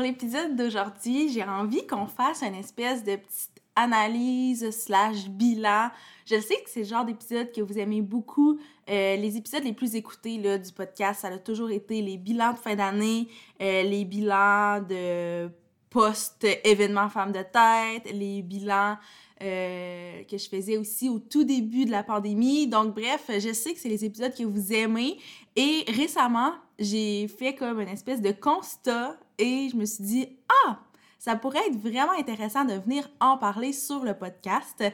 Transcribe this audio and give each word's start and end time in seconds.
L'épisode 0.00 0.56
d'aujourd'hui, 0.56 1.30
j'ai 1.32 1.44
envie 1.44 1.86
qu'on 1.86 2.06
fasse 2.06 2.42
une 2.42 2.54
espèce 2.54 3.04
de 3.04 3.16
petite 3.16 3.60
analyse 3.76 4.70
slash 4.70 5.28
bilan. 5.28 5.90
Je 6.26 6.40
sais 6.40 6.56
que 6.62 6.70
c'est 6.70 6.80
le 6.80 6.86
genre 6.86 7.04
d'épisode 7.04 7.52
que 7.52 7.60
vous 7.60 7.78
aimez 7.78 8.02
beaucoup. 8.02 8.58
Euh, 8.88 9.16
les 9.16 9.36
épisodes 9.36 9.64
les 9.64 9.72
plus 9.72 9.94
écoutés 9.94 10.38
là, 10.38 10.58
du 10.58 10.72
podcast, 10.72 11.20
ça 11.20 11.28
a 11.28 11.38
toujours 11.38 11.70
été 11.70 12.02
les 12.02 12.16
bilans 12.16 12.52
de 12.52 12.58
fin 12.58 12.74
d'année, 12.74 13.28
euh, 13.62 13.82
les 13.82 14.04
bilans 14.04 14.82
de 14.82 15.48
post-événement 15.90 17.08
femme 17.08 17.32
de 17.32 17.42
tête, 17.42 18.12
les 18.12 18.42
bilans 18.42 18.96
euh, 19.42 20.22
que 20.24 20.36
je 20.36 20.48
faisais 20.48 20.76
aussi 20.76 21.08
au 21.08 21.18
tout 21.18 21.44
début 21.44 21.84
de 21.84 21.90
la 21.90 22.02
pandémie. 22.02 22.66
Donc, 22.66 22.94
bref, 22.94 23.30
je 23.38 23.52
sais 23.52 23.72
que 23.72 23.80
c'est 23.80 23.88
les 23.88 24.04
épisodes 24.04 24.34
que 24.34 24.44
vous 24.44 24.72
aimez. 24.72 25.18
Et 25.56 25.84
récemment, 25.88 26.52
j'ai 26.78 27.26
fait 27.26 27.54
comme 27.54 27.80
une 27.80 27.88
espèce 27.88 28.20
de 28.20 28.32
constat 28.32 29.18
et 29.40 29.68
je 29.70 29.76
me 29.76 29.84
suis 29.84 30.04
dit, 30.04 30.38
ah, 30.66 30.78
ça 31.18 31.36
pourrait 31.36 31.66
être 31.66 31.76
vraiment 31.76 32.12
intéressant 32.18 32.64
de 32.64 32.74
venir 32.74 33.08
en 33.20 33.36
parler 33.36 33.72
sur 33.72 34.04
le 34.04 34.14
podcast. 34.14 34.84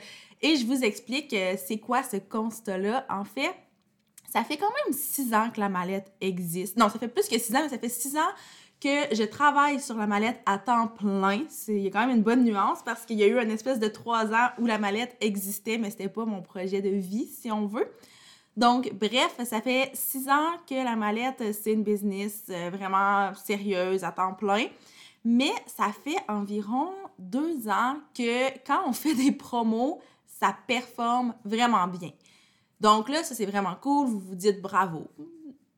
Et 0.43 0.57
je 0.57 0.67
vous 0.67 0.83
explique 0.83 1.33
euh, 1.33 1.55
c'est 1.57 1.79
quoi 1.79 2.03
ce 2.03 2.17
constat-là. 2.17 3.07
En 3.09 3.25
fait, 3.25 3.55
ça 4.29 4.43
fait 4.43 4.57
quand 4.57 4.70
même 4.85 4.95
six 4.95 5.35
ans 5.35 5.51
que 5.51 5.61
la 5.61 5.69
mallette 5.69 6.12
existe. 6.20 6.77
Non, 6.77 6.89
ça 6.89 6.98
fait 6.98 7.09
plus 7.09 7.29
que 7.29 7.39
six 7.39 7.55
ans, 7.55 7.61
mais 7.62 7.69
ça 7.69 7.79
fait 7.79 7.89
six 7.89 8.17
ans 8.17 8.33
que 8.81 9.15
je 9.15 9.23
travaille 9.23 9.81
sur 9.81 9.97
la 9.97 10.07
mallette 10.07 10.41
à 10.47 10.59
temps 10.59 10.89
plein. 10.89 11.45
Il 11.69 11.79
y 11.79 11.87
a 11.87 11.91
quand 11.91 12.07
même 12.07 12.17
une 12.17 12.23
bonne 12.23 12.45
nuance 12.45 12.81
parce 12.85 13.07
qu'il 13.07 13.19
y 13.19 13.23
a 13.23 13.27
eu 13.27 13.41
une 13.41 13.51
espèce 13.51 13.79
de 13.79 13.89
trois 13.89 14.33
ans 14.33 14.48
où 14.59 14.67
la 14.67 14.79
mallette 14.79 15.17
existait, 15.20 15.79
mais 15.79 15.91
c'était 15.91 16.09
pas 16.09 16.25
mon 16.25 16.42
projet 16.42 16.83
de 16.83 16.91
vie, 16.91 17.27
si 17.27 17.51
on 17.51 17.67
veut. 17.67 17.89
Donc, 18.57 18.93
bref, 18.95 19.37
ça 19.45 19.61
fait 19.61 19.91
six 19.95 20.29
ans 20.29 20.59
que 20.69 20.75
la 20.75 20.97
mallette, 20.97 21.53
c'est 21.53 21.73
une 21.73 21.83
business 21.83 22.45
euh, 22.49 22.71
vraiment 22.71 23.35
sérieuse 23.35 24.03
à 24.03 24.13
temps 24.13 24.35
plein. 24.35 24.67
Mais 25.25 25.53
ça 25.67 25.91
fait 26.05 26.17
environ 26.29 26.91
deux 27.19 27.69
ans 27.69 27.97
que 28.17 28.57
quand 28.67 28.83
on 28.87 28.93
fait 28.93 29.15
des 29.15 29.33
promos, 29.33 30.01
ça 30.27 30.57
performe 30.67 31.35
vraiment 31.45 31.87
bien. 31.87 32.11
Donc 32.81 33.09
là, 33.09 33.25
ça 33.25 33.35
c'est 33.35 33.47
vraiment 33.47 33.75
cool, 33.81 34.07
vous 34.09 34.21
vous 34.21 34.35
dites 34.35 34.63
bravo 34.63 35.09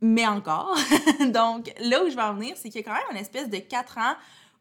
mais 0.01 0.27
encore. 0.27 0.77
Donc, 1.33 1.73
là 1.81 2.05
où 2.05 2.11
je 2.11 2.15
vais 2.15 2.23
en 2.23 2.35
venir, 2.35 2.57
c'est 2.57 2.71
qu'il 2.71 2.81
y 2.81 2.85
a 2.85 2.87
quand 2.87 2.95
même 2.95 3.11
une 3.11 3.17
espèce 3.17 3.49
de 3.49 3.59
quatre 3.59 3.99
ans 3.99 4.15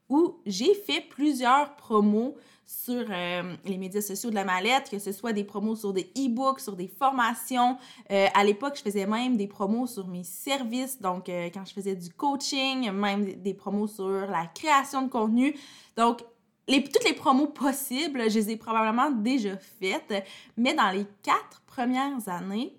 où 0.10 0.40
j'ai 0.46 0.74
fait 0.74 1.02
plusieurs 1.02 1.76
promos 1.76 2.36
sur 2.68 3.06
euh, 3.10 3.56
les 3.64 3.78
médias 3.78 4.02
sociaux 4.02 4.30
de 4.30 4.36
la 4.36 4.44
mallette, 4.44 4.90
que 4.90 5.00
ce 5.00 5.14
soit 5.14 5.32
des 5.32 5.46
promos 5.46 5.78
sur 5.78 5.94
des 5.94 6.12
e-books, 6.18 6.60
sur 6.60 6.76
des 6.76 6.90
formations. 6.90 7.78
Euh, 8.12 8.28
à 8.34 8.44
l'époque, 8.44 8.74
je 8.76 8.82
faisais 8.82 9.08
même 9.08 9.38
des 9.38 9.48
promos 9.48 9.88
sur 9.88 10.08
mes 10.08 10.26
services, 10.26 11.02
donc 11.02 11.30
euh, 11.30 11.50
quand 11.54 11.64
je 11.66 11.74
faisais 11.74 11.96
du 11.96 12.10
coaching, 12.10 12.92
même 12.92 13.42
des 13.42 13.54
promos 13.54 13.88
sur 13.88 14.10
la 14.10 14.48
création 14.54 15.04
de 15.04 15.10
contenu. 15.10 15.56
Donc, 15.96 16.24
les, 16.68 16.84
toutes 16.84 17.06
les 17.06 17.14
promos 17.14 17.48
possibles, 17.48 18.30
je 18.30 18.36
les 18.36 18.52
ai 18.52 18.58
probablement 18.58 19.12
déjà 19.12 19.56
faites, 19.58 20.26
mais 20.58 20.74
dans 20.74 20.92
les 20.92 21.06
quatre 21.24 21.62
premières 21.68 22.28
années, 22.28 22.76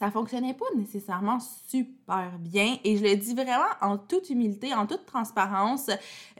ça 0.00 0.10
fonctionnait 0.10 0.54
pas 0.54 0.64
nécessairement 0.78 1.38
super 1.68 2.30
bien. 2.38 2.78
Et 2.84 2.96
je 2.96 3.02
le 3.02 3.16
dis 3.16 3.34
vraiment 3.34 3.68
en 3.82 3.98
toute 3.98 4.30
humilité, 4.30 4.72
en 4.72 4.86
toute 4.86 5.04
transparence. 5.04 5.90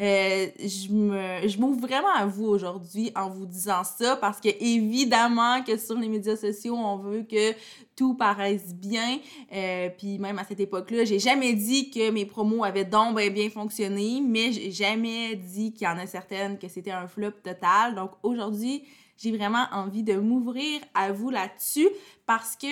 Euh, 0.01 0.47
je 0.59 1.61
m'ouvre 1.61 1.79
vraiment 1.79 2.15
à 2.17 2.25
vous 2.25 2.47
aujourd'hui 2.47 3.13
en 3.15 3.29
vous 3.29 3.45
disant 3.45 3.85
ça 3.85 4.17
parce 4.17 4.41
que 4.41 4.49
évidemment 4.49 5.63
que 5.63 5.77
sur 5.77 5.99
les 5.99 6.09
médias 6.09 6.37
sociaux, 6.37 6.75
on 6.75 6.97
veut 6.97 7.23
que 7.25 7.53
tout 7.95 8.15
paraisse 8.15 8.75
bien. 8.75 9.19
Euh, 9.53 9.91
puis 9.91 10.19
même 10.19 10.39
à 10.39 10.45
cette 10.45 10.61
époque-là, 10.61 11.05
j'ai 11.05 11.19
jamais 11.19 11.53
dit 11.53 11.91
que 11.91 12.11
mes 12.11 12.25
promos 12.25 12.65
avaient 12.65 12.87
donc 12.87 13.15
bien, 13.19 13.29
bien 13.29 13.51
fonctionné, 13.51 14.23
mais 14.27 14.53
j'ai 14.53 14.71
jamais 14.71 15.37
dit 15.37 15.75
qu'il 15.75 15.87
y 15.87 15.91
en 15.91 15.99
a 15.99 16.07
certaines 16.07 16.59
que 16.59 16.69
c'était 16.69 16.93
un 16.93 17.07
flop 17.07 17.33
total. 17.45 17.95
Donc 17.95 18.13
aujourd'hui, 18.23 18.85
j'ai 19.19 19.37
vraiment 19.37 19.67
envie 19.71 20.03
de 20.03 20.15
m'ouvrir 20.15 20.81
à 20.95 21.13
vous 21.13 21.29
là-dessus 21.29 21.91
parce 22.25 22.57
que 22.57 22.69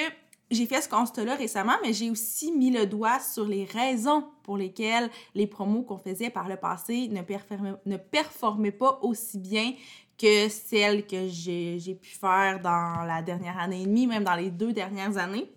j'ai 0.50 0.66
fait 0.66 0.81
ce 0.81 0.88
constat-là 0.88 1.34
récemment, 1.34 1.76
mais 1.82 1.92
j'ai 1.92 2.10
aussi 2.10 2.53
mis 2.53 2.70
le 2.70 2.86
doigt 2.86 3.20
sur 3.20 3.44
les 3.44 3.64
raisons 3.64 4.25
pour 4.42 4.56
lesquelles 4.56 5.10
les 5.34 5.47
promos 5.47 5.82
qu'on 5.82 5.98
faisait 5.98 6.31
par 6.31 6.48
le 6.48 6.56
passé 6.56 7.09
ne 7.09 7.97
performaient, 7.97 8.72
pas 8.72 8.98
aussi 9.03 9.38
bien 9.38 9.75
que 10.16 10.48
celles 10.48 11.06
que 11.06 11.28
j'ai 11.28 11.98
pu 12.00 12.10
faire 12.10 12.60
dans 12.60 13.04
la 13.04 13.22
dernière 13.22 13.59
année 13.59 13.82
et 13.82 13.86
demie, 13.86 14.06
même 14.06 14.25
dans 14.25 14.34
les 14.34 14.50
deux 14.50 14.72
dernières 14.72 15.16
années. 15.19 15.53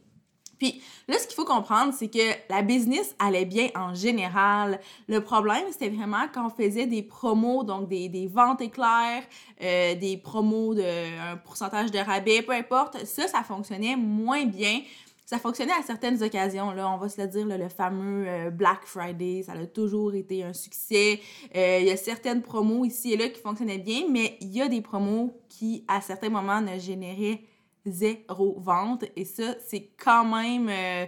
Puis 0.62 0.80
là, 1.08 1.18
ce 1.18 1.26
qu'il 1.26 1.36
faut 1.36 1.44
comprendre, 1.44 1.92
c'est 1.92 2.08
que 2.08 2.36
la 2.48 2.62
business 2.62 3.16
allait 3.18 3.46
bien 3.46 3.70
en 3.74 3.96
général. 3.96 4.80
Le 5.08 5.20
problème, 5.20 5.64
c'était 5.72 5.90
vraiment 5.90 6.28
quand 6.32 6.46
on 6.46 6.50
faisait 6.52 6.86
des 6.86 7.02
promos, 7.02 7.64
donc 7.64 7.90
des, 7.90 8.30
ventes 8.32 8.62
éclairs, 8.62 9.24
euh, 9.64 9.96
des 9.96 10.18
promos 10.18 10.76
de 10.76 10.84
un 10.84 11.38
pourcentage 11.38 11.90
de 11.90 11.98
rabais, 11.98 12.44
peu 12.44 12.52
importe. 12.52 13.04
Ça, 13.08 13.28
ça 13.28 13.42
fonctionnait 13.42 13.96
moins 13.96 14.46
bien. 14.46 14.82
Ça 15.26 15.40
fonctionnait 15.40 15.74
à 15.74 15.82
certaines 15.82 16.22
occasions, 16.22 16.70
là, 16.74 16.88
on 16.92 16.98
va 16.98 17.10
se 17.10 17.20
le 17.20 17.28
dire, 17.28 17.48
le 17.48 17.70
fameux 17.70 18.28
euh, 18.28 18.52
Black 18.52 18.82
Friday, 18.84 19.42
ça 19.44 19.54
a 19.54 19.66
toujours 19.66 20.14
été 20.14 20.44
un 20.44 20.54
succès. 20.54 21.22
Euh, 21.56 21.80
il 21.82 21.88
y 21.88 21.90
a 21.90 21.98
certaines 21.98 22.44
promos 22.44 22.86
ici 22.86 23.14
et 23.14 23.18
là 23.18 23.30
qui 23.30 23.42
fonctionnaient 23.42 23.80
bien, 23.80 24.04
mais 24.12 24.38
il 24.42 24.50
y 24.50 24.62
a 24.62 24.68
des 24.68 24.82
promos 24.82 25.34
qui, 25.50 25.84
à 25.88 26.02
certains 26.02 26.30
moments, 26.30 26.62
ne 26.62 26.78
généraient 26.78 27.42
zéro 27.86 28.60
vente. 28.60 29.06
Et 29.16 29.26
ça, 29.26 29.56
c'est 29.68 29.92
quand 29.98 30.26
même. 30.26 30.70
Euh, 30.70 31.06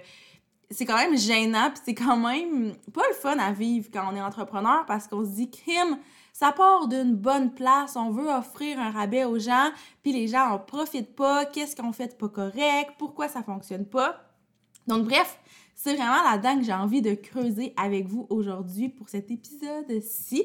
c'est 0.70 0.86
quand 0.86 0.98
même 0.98 1.16
gênant, 1.16 1.70
puis 1.70 1.82
c'est 1.86 1.94
quand 1.94 2.18
même 2.18 2.74
pas 2.94 3.04
le 3.08 3.14
fun 3.14 3.38
à 3.38 3.52
vivre 3.52 3.90
quand 3.94 4.12
on 4.12 4.16
est 4.16 4.22
entrepreneur 4.22 4.86
parce 4.88 5.08
qu'on 5.08 5.24
se 5.24 5.30
dit, 5.32 5.52
crime, 5.52 6.00
ça 6.32 6.52
part 6.52 6.88
d'une 6.88 7.16
bonne 7.16 7.54
place, 7.54 7.96
on 7.96 8.10
veut 8.10 8.28
offrir 8.28 8.80
un 8.80 8.90
rabais 8.90 9.24
aux 9.24 9.38
gens, 9.38 9.70
puis 10.02 10.12
les 10.12 10.28
gens 10.28 10.50
en 10.50 10.58
profitent 10.58 11.16
pas, 11.16 11.46
qu'est-ce 11.46 11.76
qu'on 11.76 11.94
fait 11.94 12.08
de 12.08 12.14
pas 12.14 12.30
correct, 12.30 12.94
pourquoi 12.98 13.28
ça 13.28 13.44
fonctionne 13.44 13.86
pas. 13.86 14.20
Donc, 14.88 15.06
bref, 15.06 15.40
c'est 15.76 15.96
vraiment 15.96 16.24
là-dedans 16.24 16.58
que 16.58 16.66
j'ai 16.66 16.74
envie 16.74 17.02
de 17.02 17.14
creuser 17.14 17.74
avec 17.78 18.08
vous 18.08 18.26
aujourd'hui 18.30 18.90
pour 18.90 19.10
cet 19.10 19.32
épisode-ci. 19.32 20.44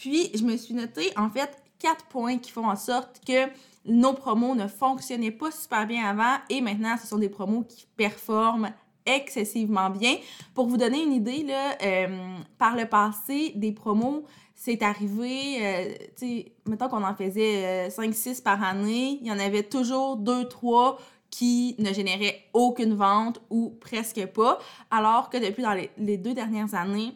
Puis, 0.00 0.30
je 0.34 0.42
me 0.44 0.56
suis 0.56 0.72
noté, 0.72 1.12
en 1.16 1.28
fait, 1.28 1.50
quatre 1.78 2.06
points 2.06 2.38
qui 2.38 2.50
font 2.50 2.66
en 2.66 2.76
sorte 2.76 3.20
que 3.26 3.48
nos 3.84 4.14
promos 4.14 4.54
ne 4.54 4.66
fonctionnaient 4.66 5.30
pas 5.30 5.50
super 5.50 5.86
bien 5.86 6.08
avant 6.08 6.38
et 6.48 6.62
maintenant, 6.62 6.96
ce 7.00 7.06
sont 7.06 7.18
des 7.18 7.28
promos 7.28 7.64
qui 7.68 7.86
performent 7.98 8.72
excessivement 9.04 9.90
bien. 9.90 10.16
Pour 10.54 10.68
vous 10.68 10.78
donner 10.78 11.02
une 11.02 11.12
idée, 11.12 11.42
là, 11.42 11.76
euh, 11.82 12.38
par 12.56 12.76
le 12.76 12.86
passé, 12.86 13.52
des 13.56 13.72
promos, 13.72 14.24
c'est 14.54 14.82
arrivé, 14.82 15.58
euh, 15.60 15.94
tu 16.16 16.26
sais, 16.26 16.52
mettons 16.66 16.88
qu'on 16.88 17.04
en 17.04 17.14
faisait 17.14 17.88
5-6 17.88 18.38
euh, 18.38 18.42
par 18.42 18.62
année, 18.64 19.18
il 19.20 19.26
y 19.26 19.32
en 19.32 19.38
avait 19.38 19.64
toujours 19.64 20.18
2-3 20.18 20.96
qui 21.30 21.76
ne 21.78 21.92
généraient 21.92 22.42
aucune 22.54 22.94
vente 22.94 23.40
ou 23.50 23.76
presque 23.80 24.24
pas, 24.28 24.58
alors 24.90 25.28
que 25.28 25.36
depuis 25.36 25.62
dans 25.62 25.74
les, 25.74 26.16
deux 26.16 26.32
dernières 26.32 26.74
années, 26.74 27.12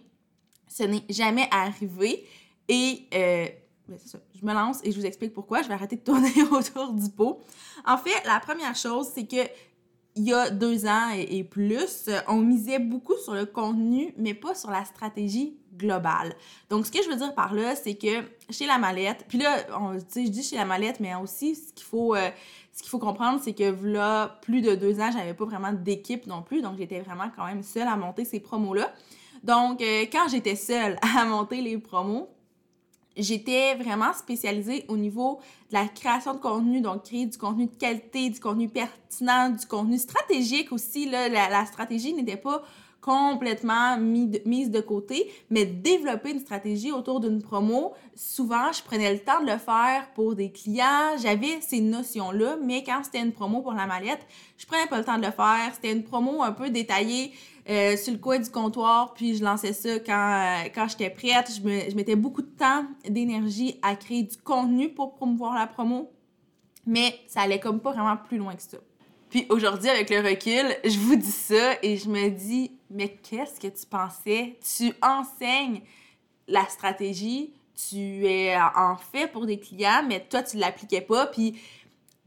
ce 0.68 0.82
n'est 0.82 1.04
jamais 1.08 1.48
arrivé. 1.50 2.24
Et 2.68 3.06
ben, 3.88 3.98
ça. 3.98 4.18
Je 4.40 4.46
me 4.46 4.54
lance 4.54 4.80
et 4.82 4.92
je 4.92 4.98
vous 4.98 5.06
explique 5.06 5.34
pourquoi. 5.34 5.62
Je 5.62 5.68
vais 5.68 5.74
arrêter 5.74 5.96
de 5.96 6.02
tourner 6.02 6.32
autour 6.50 6.92
du 6.92 7.10
pot. 7.10 7.40
En 7.86 7.98
fait, 7.98 8.24
la 8.24 8.40
première 8.40 8.74
chose, 8.74 9.08
c'est 9.14 9.26
que 9.26 9.48
il 10.16 10.24
y 10.24 10.32
a 10.32 10.50
deux 10.50 10.86
ans 10.86 11.10
et, 11.16 11.42
plus, 11.42 12.08
on 12.28 12.36
misait 12.36 12.78
beaucoup 12.78 13.16
sur 13.16 13.34
le 13.34 13.46
contenu, 13.46 14.14
mais 14.16 14.32
pas 14.32 14.54
sur 14.54 14.70
la 14.70 14.84
stratégie 14.84 15.56
globale. 15.76 16.36
Donc, 16.70 16.86
ce 16.86 16.92
que 16.92 17.02
je 17.02 17.08
veux 17.08 17.16
dire 17.16 17.34
par 17.34 17.52
là, 17.52 17.74
c'est 17.74 17.94
que 17.94 18.22
chez 18.48 18.66
la 18.66 18.78
mallette, 18.78 19.24
puis 19.28 19.38
là, 19.38 19.56
je 20.14 20.28
dis 20.28 20.44
chez 20.44 20.54
la 20.56 20.64
mallette, 20.64 21.00
mais 21.00 21.16
aussi, 21.16 21.56
ce 21.56 21.72
qu'il 21.72 21.84
faut, 21.84 22.14
euh, 22.14 22.30
ce 22.72 22.82
qu'il 22.82 22.90
faut 22.90 23.00
comprendre, 23.00 23.40
c'est 23.42 23.54
que 23.54 23.74
là, 23.84 24.38
plus 24.42 24.60
de 24.60 24.76
deux 24.76 25.00
ans, 25.00 25.10
j'avais 25.12 25.34
pas 25.34 25.46
vraiment 25.46 25.72
d'équipe 25.72 26.28
non 26.28 26.42
plus, 26.42 26.62
donc 26.62 26.78
j'étais 26.78 27.00
vraiment 27.00 27.28
quand 27.34 27.46
même 27.46 27.64
seule 27.64 27.88
à 27.88 27.96
monter 27.96 28.24
ces 28.24 28.38
promos-là. 28.38 28.92
Donc, 29.42 29.82
euh, 29.82 30.04
quand 30.12 30.28
j'étais 30.30 30.54
seule 30.54 30.96
à 31.18 31.24
monter 31.24 31.60
les 31.60 31.76
promos, 31.78 32.28
j'étais 33.16 33.74
vraiment 33.74 34.12
spécialisée 34.12 34.84
au 34.88 34.96
niveau 34.96 35.40
de 35.70 35.74
la 35.74 35.86
création 35.86 36.34
de 36.34 36.38
contenu, 36.38 36.80
donc 36.80 37.04
créer 37.04 37.26
du 37.26 37.38
contenu 37.38 37.66
de 37.66 37.74
qualité, 37.74 38.30
du 38.30 38.40
contenu 38.40 38.68
pertinent, 38.68 39.50
du 39.50 39.66
contenu 39.66 39.98
stratégique 39.98 40.72
aussi. 40.72 41.08
La, 41.08 41.66
stratégie 41.66 42.12
n'était 42.12 42.36
pas 42.36 42.62
complètement 43.00 43.98
mise 43.98 44.70
de 44.70 44.80
côté, 44.80 45.30
mais 45.50 45.66
développer 45.66 46.30
une 46.30 46.40
stratégie 46.40 46.90
autour 46.90 47.20
d'une 47.20 47.42
promo, 47.42 47.92
souvent, 48.16 48.72
je 48.72 48.82
prenais 48.82 49.12
le 49.12 49.18
temps 49.18 49.42
de 49.42 49.50
le 49.50 49.58
faire 49.58 50.08
pour 50.14 50.34
des 50.34 50.50
clients. 50.50 51.18
J'avais 51.20 51.60
ces 51.60 51.82
notions-là, 51.82 52.56
mais 52.64 52.82
quand 52.82 53.02
c'était 53.04 53.20
une 53.20 53.32
promo 53.32 53.60
pour 53.60 53.74
la 53.74 53.86
mallette, 53.86 54.26
je 54.56 54.64
prenais 54.64 54.86
pas 54.86 54.96
le 54.96 55.04
temps 55.04 55.18
de 55.18 55.26
le 55.26 55.32
faire. 55.32 55.70
C'était 55.74 55.92
une 55.92 56.02
promo 56.02 56.42
un 56.42 56.52
peu 56.52 56.70
détaillée 56.70 57.32
euh, 57.68 57.96
sur 57.96 58.12
le 58.12 58.18
coin 58.18 58.38
du 58.38 58.50
comptoir, 58.50 59.14
puis 59.14 59.36
je 59.36 59.44
lançais 59.44 59.72
ça 59.72 59.98
quand, 59.98 60.66
euh, 60.66 60.68
quand 60.74 60.86
j'étais 60.88 61.10
prête. 61.10 61.50
Je, 61.50 61.62
me, 61.62 61.90
je 61.90 61.96
mettais 61.96 62.16
beaucoup 62.16 62.42
de 62.42 62.50
temps, 62.50 62.84
d'énergie 63.08 63.78
à 63.82 63.96
créer 63.96 64.22
du 64.22 64.36
contenu 64.36 64.90
pour 64.90 65.14
promouvoir 65.14 65.54
la 65.54 65.66
promo, 65.66 66.12
mais 66.86 67.18
ça 67.26 67.40
allait 67.42 67.60
comme 67.60 67.80
pas 67.80 67.92
vraiment 67.92 68.16
plus 68.16 68.36
loin 68.36 68.54
que 68.54 68.62
ça. 68.62 68.78
Puis 69.30 69.46
aujourd'hui, 69.48 69.88
avec 69.88 70.10
le 70.10 70.18
recul, 70.20 70.76
je 70.84 70.98
vous 70.98 71.16
dis 71.16 71.32
ça 71.32 71.74
et 71.82 71.96
je 71.96 72.08
me 72.08 72.28
dis, 72.28 72.70
mais 72.90 73.08
qu'est-ce 73.08 73.58
que 73.58 73.66
tu 73.66 73.86
pensais? 73.86 74.58
Tu 74.76 74.92
enseignes 75.02 75.80
la 76.46 76.64
stratégie, 76.66 77.52
tu 77.74 78.26
es 78.26 78.56
en 78.56 78.96
fait 78.96 79.26
pour 79.28 79.46
des 79.46 79.58
clients, 79.58 80.04
mais 80.06 80.20
toi, 80.20 80.42
tu 80.42 80.56
l'appliquais 80.56 81.00
pas. 81.00 81.26
Puis, 81.26 81.52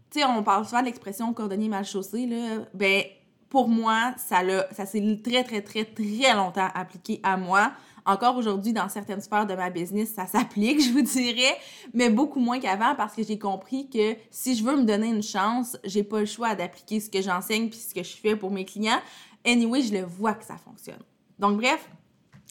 tu 0.09 0.19
sais, 0.19 0.25
on 0.25 0.43
parle 0.43 0.65
souvent 0.65 0.81
de 0.81 0.87
l'expression 0.87 1.31
cordonnier 1.33 1.69
mal 1.69 1.85
chaussé, 1.85 2.25
là. 2.25 2.65
Ben, 2.73 3.03
pour 3.49 3.67
moi, 3.67 4.13
ça, 4.17 4.41
ça 4.71 4.85
s'est 4.85 5.19
très, 5.23 5.43
très, 5.43 5.61
très, 5.61 5.85
très 5.85 6.33
longtemps 6.35 6.67
appliqué 6.73 7.19
à 7.23 7.37
moi. 7.37 7.71
Encore 8.05 8.37
aujourd'hui, 8.37 8.71
dans 8.71 8.87
certaines 8.87 9.19
sphères 9.19 9.45
de 9.45 9.53
ma 9.53 9.69
business, 9.69 10.13
ça 10.13 10.27
s'applique, 10.27 10.81
je 10.83 10.91
vous 10.91 11.01
dirais, 11.01 11.57
mais 11.93 12.09
beaucoup 12.09 12.39
moins 12.39 12.59
qu'avant 12.59 12.95
parce 12.95 13.13
que 13.13 13.23
j'ai 13.23 13.37
compris 13.37 13.89
que 13.89 14.15
si 14.31 14.55
je 14.55 14.63
veux 14.63 14.77
me 14.77 14.85
donner 14.85 15.07
une 15.07 15.23
chance, 15.23 15.77
j'ai 15.83 16.03
pas 16.03 16.21
le 16.21 16.25
choix 16.25 16.55
d'appliquer 16.55 16.99
ce 17.01 17.09
que 17.09 17.21
j'enseigne 17.21 17.69
puis 17.69 17.79
ce 17.79 17.93
que 17.93 18.03
je 18.03 18.15
fais 18.15 18.35
pour 18.35 18.49
mes 18.49 18.63
clients. 18.63 18.99
Anyway, 19.45 19.81
je 19.81 19.93
le 19.93 20.03
vois 20.03 20.33
que 20.33 20.45
ça 20.45 20.57
fonctionne. 20.57 21.01
Donc, 21.37 21.57
bref, 21.57 21.89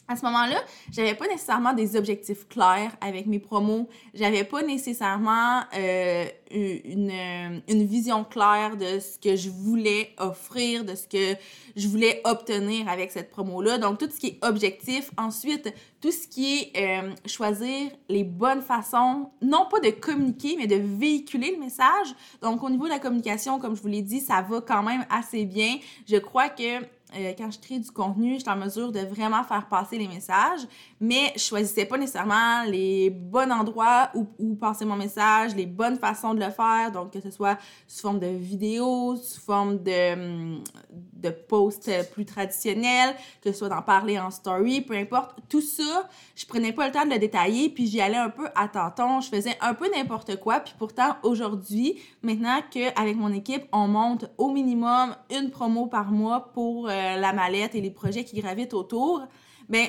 à 0.07 0.15
ce 0.15 0.25
moment-là, 0.25 0.63
j'avais 0.89 1.15
pas 1.15 1.27
nécessairement 1.27 1.73
des 1.73 1.97
objectifs 1.97 2.47
clairs 2.47 2.95
avec 3.01 3.25
mes 3.25 3.39
promos. 3.39 3.89
J'avais 4.13 4.45
pas 4.45 4.63
nécessairement 4.63 5.63
euh, 5.75 6.25
une, 6.49 7.11
euh, 7.11 7.59
une, 7.67 7.85
vision 7.85 8.23
claire 8.23 8.77
de 8.77 8.99
ce 8.99 9.19
que 9.19 9.35
je 9.35 9.49
voulais 9.49 10.15
offrir, 10.17 10.85
de 10.85 10.95
ce 10.95 11.07
que 11.07 11.37
je 11.75 11.87
voulais 11.89 12.21
obtenir 12.23 12.87
avec 12.87 13.11
cette 13.11 13.29
promo-là. 13.31 13.79
Donc, 13.79 13.97
tout 13.99 14.09
ce 14.09 14.17
qui 14.17 14.27
est 14.27 14.45
objectif. 14.45 15.11
Ensuite, 15.17 15.73
tout 15.99 16.11
ce 16.11 16.25
qui 16.25 16.71
est 16.73 17.03
euh, 17.03 17.13
choisir 17.25 17.91
les 18.07 18.23
bonnes 18.23 18.61
façons, 18.61 19.29
non 19.41 19.67
pas 19.69 19.81
de 19.81 19.89
communiquer, 19.89 20.55
mais 20.57 20.67
de 20.67 20.75
véhiculer 20.75 21.51
le 21.51 21.59
message. 21.59 22.15
Donc, 22.41 22.63
au 22.63 22.69
niveau 22.69 22.85
de 22.85 22.91
la 22.91 22.99
communication, 22.99 23.59
comme 23.59 23.75
je 23.75 23.81
vous 23.81 23.89
l'ai 23.89 24.03
dit, 24.03 24.21
ça 24.21 24.41
va 24.41 24.61
quand 24.61 24.83
même 24.83 25.05
assez 25.09 25.43
bien. 25.43 25.79
Je 26.07 26.15
crois 26.15 26.47
que 26.47 26.85
euh, 27.17 27.33
quand 27.37 27.49
je 27.51 27.59
crée 27.59 27.79
du 27.79 27.91
contenu, 27.91 28.35
je 28.35 28.39
suis 28.39 28.49
en 28.49 28.55
mesure 28.55 28.91
de 28.91 28.99
vraiment 28.99 29.43
faire 29.43 29.67
passer 29.67 29.97
les 29.97 30.07
messages, 30.07 30.61
mais 30.99 31.33
je 31.35 31.41
choisissais 31.41 31.85
pas 31.85 31.97
nécessairement 31.97 32.63
les 32.67 33.09
bons 33.09 33.51
endroits 33.51 34.09
où, 34.13 34.55
passer 34.55 34.85
mon 34.85 34.95
message, 34.95 35.55
les 35.55 35.65
bonnes 35.65 35.97
façons 35.97 36.33
de 36.33 36.39
le 36.43 36.51
faire, 36.51 36.91
donc 36.91 37.11
que 37.11 37.21
ce 37.21 37.31
soit 37.31 37.57
sous 37.87 38.01
forme 38.01 38.19
de 38.19 38.27
vidéo, 38.27 39.15
sous 39.15 39.41
forme 39.41 39.81
de, 39.83 40.13
hum, 40.13 40.63
de 40.91 41.29
post 41.29 41.89
plus 42.11 42.25
traditionnel, 42.25 43.15
que 43.41 43.51
ce 43.51 43.59
soit 43.59 43.69
d'en 43.69 43.81
parler 43.81 44.19
en 44.19 44.31
story, 44.31 44.81
peu 44.81 44.95
importe. 44.95 45.37
Tout 45.49 45.61
ça, 45.61 46.09
je 46.35 46.45
prenais 46.45 46.73
pas 46.73 46.87
le 46.87 46.93
temps 46.93 47.05
de 47.05 47.11
le 47.11 47.19
détailler, 47.19 47.69
puis 47.69 47.87
j'y 47.87 48.01
allais 48.01 48.17
un 48.17 48.29
peu 48.29 48.47
à 48.55 48.67
tâtons, 48.67 49.21
je 49.21 49.29
faisais 49.29 49.57
un 49.61 49.73
peu 49.73 49.89
n'importe 49.95 50.39
quoi, 50.39 50.59
puis 50.59 50.73
pourtant 50.77 51.15
aujourd'hui, 51.23 51.99
maintenant 52.21 52.59
qu'avec 52.69 53.15
mon 53.15 53.31
équipe, 53.31 53.63
on 53.71 53.87
monte 53.87 54.25
au 54.37 54.49
minimum 54.49 55.15
une 55.29 55.49
promo 55.49 55.87
par 55.87 56.11
mois 56.11 56.51
pour 56.53 56.87
euh, 56.89 57.06
la 57.15 57.33
mallette 57.33 57.75
et 57.75 57.81
les 57.81 57.91
projets 57.91 58.23
qui 58.23 58.39
gravitent 58.39 58.73
autour, 58.73 59.21
ben 59.69 59.87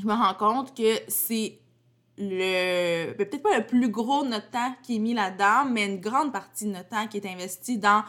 je 0.00 0.06
me 0.06 0.12
rends 0.12 0.34
compte 0.34 0.76
que 0.76 0.98
c'est 1.08 1.60
le 2.18 3.12
ben, 3.14 3.28
peut-être 3.28 3.42
pas 3.42 3.58
le 3.58 3.66
plus 3.66 3.88
gros 3.88 4.22
de 4.22 4.28
notre 4.28 4.50
temps 4.50 4.74
qui 4.82 4.96
est 4.96 4.98
mis 4.98 5.14
là-dedans, 5.14 5.64
mais 5.70 5.86
une 5.86 6.00
grande 6.00 6.32
partie 6.32 6.64
de 6.64 6.70
notre 6.70 6.88
temps 6.88 7.06
qui 7.06 7.16
est 7.18 7.26
investi 7.26 7.78
dans 7.78 8.02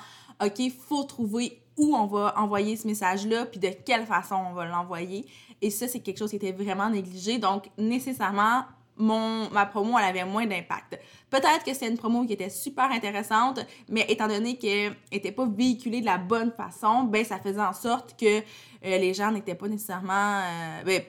OK, 0.43 0.61
faut 0.87 1.03
trouver 1.03 1.61
où 1.77 1.95
on 1.95 2.05
va 2.05 2.33
envoyer 2.37 2.75
ce 2.77 2.87
message-là, 2.87 3.45
puis 3.45 3.59
de 3.59 3.69
quelle 3.69 4.05
façon 4.05 4.35
on 4.35 4.53
va 4.53 4.65
l'envoyer. 4.65 5.25
Et 5.61 5.69
ça, 5.69 5.87
c'est 5.87 5.99
quelque 5.99 6.17
chose 6.17 6.29
qui 6.29 6.37
était 6.37 6.51
vraiment 6.51 6.89
négligé. 6.89 7.37
Donc, 7.37 7.69
nécessairement, 7.77 8.63
mon, 8.97 9.49
ma 9.49 9.65
promo, 9.65 9.97
elle 9.97 10.05
avait 10.05 10.25
moins 10.25 10.45
d'impact. 10.45 10.99
Peut-être 11.29 11.63
que 11.65 11.73
c'est 11.73 11.87
une 11.87 11.97
promo 11.97 12.25
qui 12.25 12.33
était 12.33 12.49
super 12.49 12.91
intéressante, 12.91 13.59
mais 13.89 14.05
étant 14.07 14.27
donné 14.27 14.57
qu'elle 14.57 14.95
n'était 15.11 15.31
pas 15.31 15.45
véhiculée 15.45 15.99
de 15.99 16.05
la 16.05 16.17
bonne 16.17 16.51
façon, 16.51 17.03
ben 17.03 17.25
ça 17.25 17.39
faisait 17.39 17.61
en 17.61 17.73
sorte 17.73 18.17
que 18.17 18.37
euh, 18.37 18.41
les 18.81 19.13
gens 19.13 19.31
n'étaient 19.31 19.55
pas 19.55 19.67
nécessairement 19.67 20.39
euh, 20.39 20.83
ben, 20.85 21.01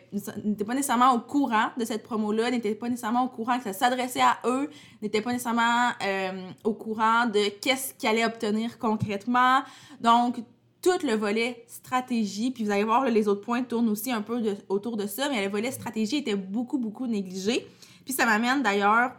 n'étaient 0.44 0.64
pas 0.64 0.74
nécessairement 0.74 1.12
au 1.12 1.20
courant 1.20 1.68
de 1.78 1.84
cette 1.84 2.02
promo-là, 2.02 2.50
n'étaient 2.50 2.74
pas 2.74 2.88
nécessairement 2.88 3.24
au 3.24 3.28
courant 3.28 3.58
que 3.58 3.64
ça 3.64 3.72
s'adressait 3.72 4.20
à 4.22 4.38
eux, 4.46 4.70
n'étaient 5.02 5.20
pas 5.20 5.32
nécessairement 5.32 5.90
euh, 6.02 6.50
au 6.64 6.72
courant 6.72 7.26
de 7.26 7.48
qu'est-ce 7.60 7.94
qu'ils 7.94 8.08
allaient 8.08 8.24
obtenir 8.24 8.78
concrètement. 8.78 9.60
Donc, 10.00 10.38
tout 10.82 11.04
le 11.04 11.14
volet 11.14 11.64
stratégie, 11.66 12.50
puis 12.50 12.64
vous 12.64 12.70
allez 12.70 12.84
voir, 12.84 13.04
les 13.06 13.28
autres 13.28 13.40
points 13.40 13.62
tournent 13.62 13.88
aussi 13.88 14.12
un 14.12 14.22
peu 14.22 14.56
autour 14.68 14.96
de 14.96 15.06
ça, 15.06 15.28
mais 15.28 15.44
le 15.44 15.50
volet 15.50 15.70
stratégie 15.70 16.16
était 16.16 16.36
beaucoup, 16.36 16.78
beaucoup 16.78 17.06
négligé. 17.06 17.66
Puis 18.04 18.14
ça 18.14 18.24
m'amène 18.24 18.62
d'ailleurs 18.62 19.12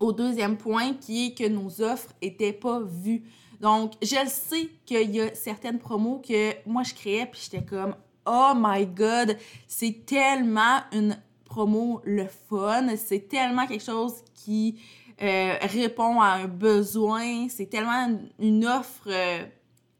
au 0.00 0.12
deuxième 0.12 0.56
point 0.56 0.94
qui 0.94 1.26
est 1.26 1.38
que 1.38 1.48
nos 1.48 1.82
offres 1.82 2.12
étaient 2.22 2.52
pas 2.52 2.80
vues. 2.80 3.24
Donc, 3.60 3.92
je 4.02 4.22
le 4.22 4.28
sais 4.28 4.68
qu'il 4.84 5.14
y 5.14 5.20
a 5.20 5.34
certaines 5.34 5.78
promos 5.78 6.22
que 6.26 6.52
moi 6.68 6.82
je 6.82 6.94
créais, 6.94 7.26
puis 7.26 7.40
j'étais 7.44 7.64
comme, 7.64 7.94
oh 8.26 8.52
my 8.56 8.86
god, 8.86 9.36
c'est 9.66 10.04
tellement 10.04 10.80
une 10.92 11.16
promo 11.44 12.02
le 12.04 12.26
fun, 12.26 12.88
c'est 12.96 13.28
tellement 13.28 13.66
quelque 13.66 13.84
chose 13.84 14.14
qui 14.34 14.78
euh, 15.22 15.54
répond 15.62 16.20
à 16.20 16.32
un 16.32 16.48
besoin, 16.48 17.48
c'est 17.48 17.66
tellement 17.66 18.18
une 18.38 18.66
offre. 18.66 19.08
Euh, 19.08 19.44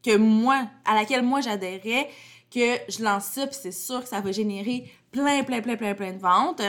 que 0.07 0.17
moi, 0.17 0.67
à 0.85 0.95
laquelle 0.95 1.21
moi 1.21 1.41
j'adhérais, 1.41 2.09
que 2.49 2.77
je 2.89 3.03
lance 3.03 3.25
ça, 3.25 3.45
puis 3.45 3.57
c'est 3.61 3.73
sûr 3.73 4.01
que 4.01 4.07
ça 4.07 4.21
va 4.21 4.31
générer 4.31 4.89
plein, 5.11 5.43
plein, 5.43 5.61
plein, 5.61 5.75
plein, 5.75 5.93
plein 5.93 6.13
de 6.13 6.19
ventes. 6.19 6.61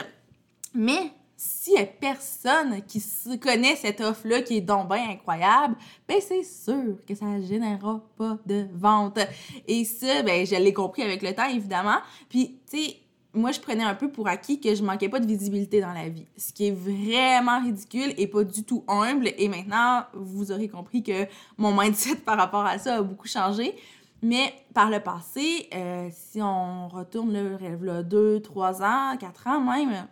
Mais 0.75 1.13
s'il 1.37 1.75
n'y 1.75 1.81
a 1.81 1.87
personne 1.87 2.83
qui 2.83 3.01
connaît 3.39 3.77
cette 3.77 4.01
offre-là 4.01 4.43
qui 4.43 4.57
est 4.57 4.61
donc 4.61 4.89
bien 4.89 5.11
incroyable, 5.11 5.77
ben 6.09 6.19
c'est 6.21 6.43
sûr 6.43 6.97
que 7.07 7.15
ça 7.15 7.27
ne 7.27 7.47
générera 7.47 8.01
pas 8.17 8.39
de 8.45 8.67
ventes. 8.75 9.21
Et 9.69 9.85
ça, 9.85 10.23
ben 10.23 10.45
je 10.45 10.57
l'ai 10.57 10.73
compris 10.73 11.03
avec 11.03 11.23
le 11.23 11.33
temps, 11.33 11.49
évidemment. 11.49 11.99
Puis, 12.29 12.59
tu 12.69 12.79
sais, 12.79 12.97
moi, 13.35 13.53
je 13.53 13.61
prenais 13.61 13.85
un 13.85 13.95
peu 13.95 14.11
pour 14.11 14.27
acquis 14.27 14.61
que 14.61 14.75
je 14.75 14.83
manquais 14.83 15.09
pas 15.09 15.21
de 15.21 15.27
visibilité 15.27 15.81
dans 15.81 15.93
la 15.93 16.09
vie. 16.09 16.27
Ce 16.37 16.53
qui 16.53 16.69
est 16.69 16.71
vraiment 16.71 17.63
ridicule 17.63 18.15
et 18.17 18.27
pas 18.27 18.43
du 18.43 18.65
tout 18.65 18.85
humble. 18.89 19.31
Et 19.37 19.49
maintenant, 19.49 20.05
vous 20.15 20.51
aurez 20.51 20.69
compris 20.69 21.03
que 21.03 21.27
mon 21.57 21.79
mindset 21.79 22.17
par 22.25 22.37
rapport 22.37 22.65
à 22.65 22.79
ça 22.79 22.97
a 22.97 23.03
beaucoup 23.03 23.29
changé. 23.29 23.75
Mais 24.23 24.53
par 24.75 24.91
le 24.91 24.99
passé, 24.99 25.69
euh, 25.75 26.09
si 26.11 26.43
on 26.43 26.89
retourne 26.89 27.33
là, 27.33 28.03
deux, 28.03 28.41
trois 28.41 28.83
ans, 28.83 29.17
quatre 29.19 29.47
ans 29.47 29.61
même, 29.61 30.07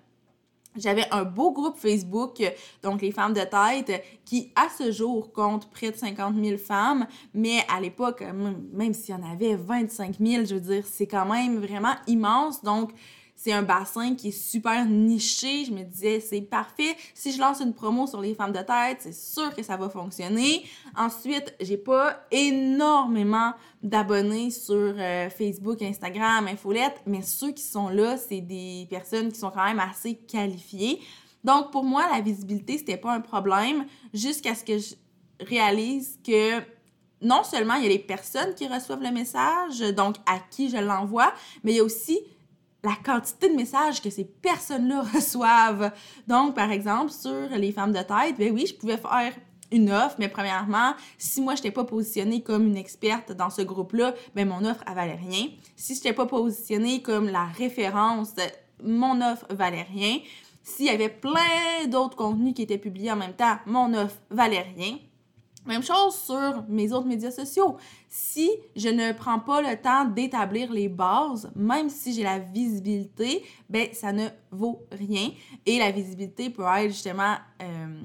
j'avais 0.79 1.07
un 1.11 1.25
beau 1.25 1.53
groupe 1.53 1.77
Facebook, 1.77 2.43
donc 2.83 3.03
les 3.03 3.13
femmes 3.13 3.33
de 3.33 3.41
tête, 3.41 4.03
qui 4.25 4.53
à 4.55 4.69
ce 4.69 4.91
jour 4.93 5.33
compte 5.33 5.71
près 5.71 5.91
de 5.91 5.97
50 5.97 6.35
000 6.43 6.59
femmes, 6.59 7.07
mais 7.35 7.59
à 7.75 7.81
l'époque, 7.81 8.23
même 8.73 8.95
s'il 8.95 9.15
y 9.15 9.19
en 9.19 9.31
avait 9.31 9.57
25 9.57 10.17
000, 10.21 10.45
je 10.45 10.55
veux 10.55 10.61
dire, 10.61 10.85
c'est 10.87 11.07
quand 11.07 11.27
même 11.27 11.59
vraiment 11.59 11.95
immense. 12.07 12.63
Donc, 12.63 12.91
c'est 13.37 13.53
un 13.53 13.63
bassin 13.63 14.15
qui 14.15 14.29
est 14.29 14.31
super 14.31 14.85
niché. 14.87 15.67
Je 15.67 15.73
me 15.73 15.83
disais, 15.85 16.21
c'est 16.21 16.41
parfait. 16.41 16.97
Si 17.15 17.33
je 17.33 17.39
lance 17.39 17.61
une 17.61 17.75
promo 17.75 18.07
sur 18.07 18.21
les 18.21 18.35
femmes 18.35 18.53
de 18.53 18.59
tête, 18.59 18.99
c'est 19.01 19.15
sûr 19.15 19.55
que 19.55 19.63
ça 19.63 19.77
va 19.77 19.89
fonctionner. 19.91 20.65
Ensuite, 20.97 21.55
j'ai 21.61 21.77
pas 21.77 22.27
énormément 22.31 23.53
d'abonnés 23.83 24.51
sur 24.51 24.75
euh, 24.75 25.29
Facebook, 25.31 25.83
Instagram, 25.83 26.49
Infolette, 26.49 27.03
mais 27.07 27.23
ceux 27.23 27.53
qui 27.53 27.63
sont 27.63 27.91
là, 27.91 28.17
c'est 28.17 28.41
des 28.41 28.87
personnes 28.89 29.31
qui 29.31 29.39
sont 29.39 29.51
quand 29.51 29.65
même 29.65 29.81
assez 29.81 30.15
qualifiées. 30.15 31.01
Donc, 31.45 31.71
pour 31.71 31.85
moi, 31.85 32.05
la 32.13 32.21
visibilité, 32.21 32.79
c'était 32.79 32.97
pas 32.97 33.13
un 33.13 33.21
problème 33.21 33.85
jusqu'à 34.13 34.55
ce 34.55 34.65
que 34.65 34.79
je 34.79 34.95
réalise 35.41 36.19
que 36.27 36.61
non 37.23 37.45
seulement 37.45 37.75
il 37.75 37.85
y 37.85 37.87
a 37.87 37.91
les 37.91 37.99
personnes 37.99 38.55
qui 38.55 38.67
reçoivent 38.67 39.03
le 39.03 39.11
message, 39.11 39.79
donc 39.95 40.17
à 40.27 40.39
qui 40.51 40.69
je 40.69 40.77
l'envoie, 40.77 41.33
mais 41.63 41.73
il 41.73 41.77
y 41.77 41.81
a 41.81 41.85
aussi 41.85 42.19
la 42.87 42.95
quantité 43.05 43.49
de 43.49 43.55
messages 43.55 44.01
que 44.01 44.11
ces 44.11 44.25
personnes-là 44.25 45.03
reçoivent. 45.15 45.93
Donc, 46.29 46.55
par 46.55 46.71
exemple, 46.71 47.11
sur 47.11 47.49
les 47.57 47.73
femmes 47.73 47.93
de 47.93 47.99
tête, 47.99 48.37
ben 48.39 48.53
oui, 48.53 48.67
je 48.67 48.75
pouvais 48.75 48.97
faire 48.97 49.33
une 49.73 49.91
offre, 49.91 50.15
mais 50.21 50.29
premièrement, 50.29 50.95
si 51.19 51.41
moi 51.41 51.57
je 51.57 51.61
n'étais 51.61 51.73
pas 51.73 51.83
positionnée 51.83 52.43
comme 52.43 52.69
une 52.69 52.77
experte 52.77 53.33
dans 53.33 53.51
ce 53.51 53.63
groupe-là, 53.63 54.15
ben 54.37 54.49
mon 54.49 54.65
offre 54.65 54.85
elle 54.87 54.95
valait 54.95 55.17
rien. 55.17 55.49
Si 55.75 55.95
je 55.95 55.99
n'étais 55.99 56.13
pas 56.13 56.27
positionnée 56.27 57.03
comme 57.03 57.29
la 57.29 57.47
référence, 57.47 58.35
mon 58.81 59.21
offre 59.21 59.47
valait 59.51 59.87
rien. 59.93 60.19
S'il 60.63 60.87
y 60.87 60.91
avait 60.91 61.09
plein 61.09 61.87
d'autres 61.89 62.17
contenus 62.17 62.55
qui 62.55 62.63
étaient 62.63 62.79
publiés 62.79 63.11
en 63.11 63.17
même 63.17 63.35
temps, 63.35 63.57
mon 63.67 63.93
offre 63.95 64.17
valait 64.31 64.67
rien. 64.77 64.99
Même 65.67 65.83
chose 65.83 66.15
sur 66.15 66.65
mes 66.69 66.93
autres 66.93 67.07
médias 67.07 67.31
sociaux. 67.31 67.77
Si 68.09 68.51
je 68.77 68.89
ne 68.89 69.13
prends 69.13 69.41
pas 69.41 69.61
le 69.61 69.77
temps 69.81 70.05
d'établir 70.05 70.73
les 70.73 70.89
bases, 70.89 71.51
même 71.57 71.89
si 71.89 72.13
j'ai 72.13 72.23
la 72.23 72.39
visibilité, 72.39 73.45
ben 73.69 73.89
ça 73.93 74.13
ne 74.13 74.29
vaut 74.51 74.83
rien. 74.93 75.31
Et 75.65 75.79
la 75.79 75.91
visibilité 75.91 76.51
peut 76.51 76.65
être 76.79 76.89
justement 76.89 77.37
euh, 77.63 78.01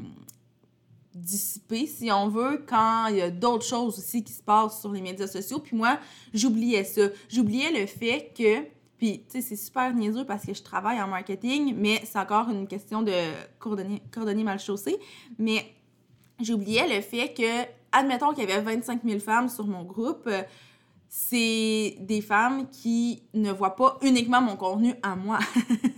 dissipée, 1.13 1.86
si 1.86 2.12
on 2.12 2.30
veut, 2.30 2.63
quand 2.68 3.08
il 3.08 3.18
y 3.18 3.22
a 3.22 3.30
d'autres 3.30 3.65
choses 3.65 3.98
aussi 3.98 4.24
qui 4.24 4.34
se 4.34 4.41
passent 4.41 4.82
sur 4.82 4.91
les 4.91 5.01
médias 5.01 5.27
sociaux. 5.27 5.60
Puis 5.60 5.77
moi, 5.77 6.00
j'oubliais 6.34 6.84
ça. 6.84 7.03
J'oubliais 7.30 7.72
le 7.72 7.86
fait 7.86 8.32
que 8.36 8.65
puis, 9.01 9.24
tu 9.27 9.32
sais, 9.32 9.41
c'est 9.41 9.56
super 9.56 9.91
niaiseux 9.96 10.25
parce 10.25 10.46
que 10.46 10.53
je 10.53 10.62
travaille 10.62 11.01
en 11.01 11.08
marketing, 11.08 11.74
mais 11.75 12.03
c'est 12.06 12.20
encore 12.20 12.51
une 12.51 12.68
question 12.68 13.01
de 13.01 13.12
coordonner, 13.58 14.00
coordonner 14.13 14.44
mal 14.44 14.60
chaussé. 14.60 14.96
Mais 15.39 15.74
j'oubliais 16.43 16.88
le 16.88 17.01
fait 17.01 17.33
que, 17.33 17.69
admettons 17.91 18.33
qu'il 18.33 18.50
y 18.50 18.51
avait 18.51 18.62
25 18.62 19.01
000 19.05 19.19
femmes 19.19 19.50
sur 19.50 19.65
mon 19.67 19.83
groupe, 19.83 20.29
c'est 21.13 21.98
des 22.00 22.22
femmes 22.22 22.70
qui 22.70 23.24
ne 23.34 23.51
voient 23.51 23.75
pas 23.75 23.98
uniquement 24.01 24.41
mon 24.41 24.56
contenu 24.56 24.94
à 25.03 25.18
moi. 25.18 25.39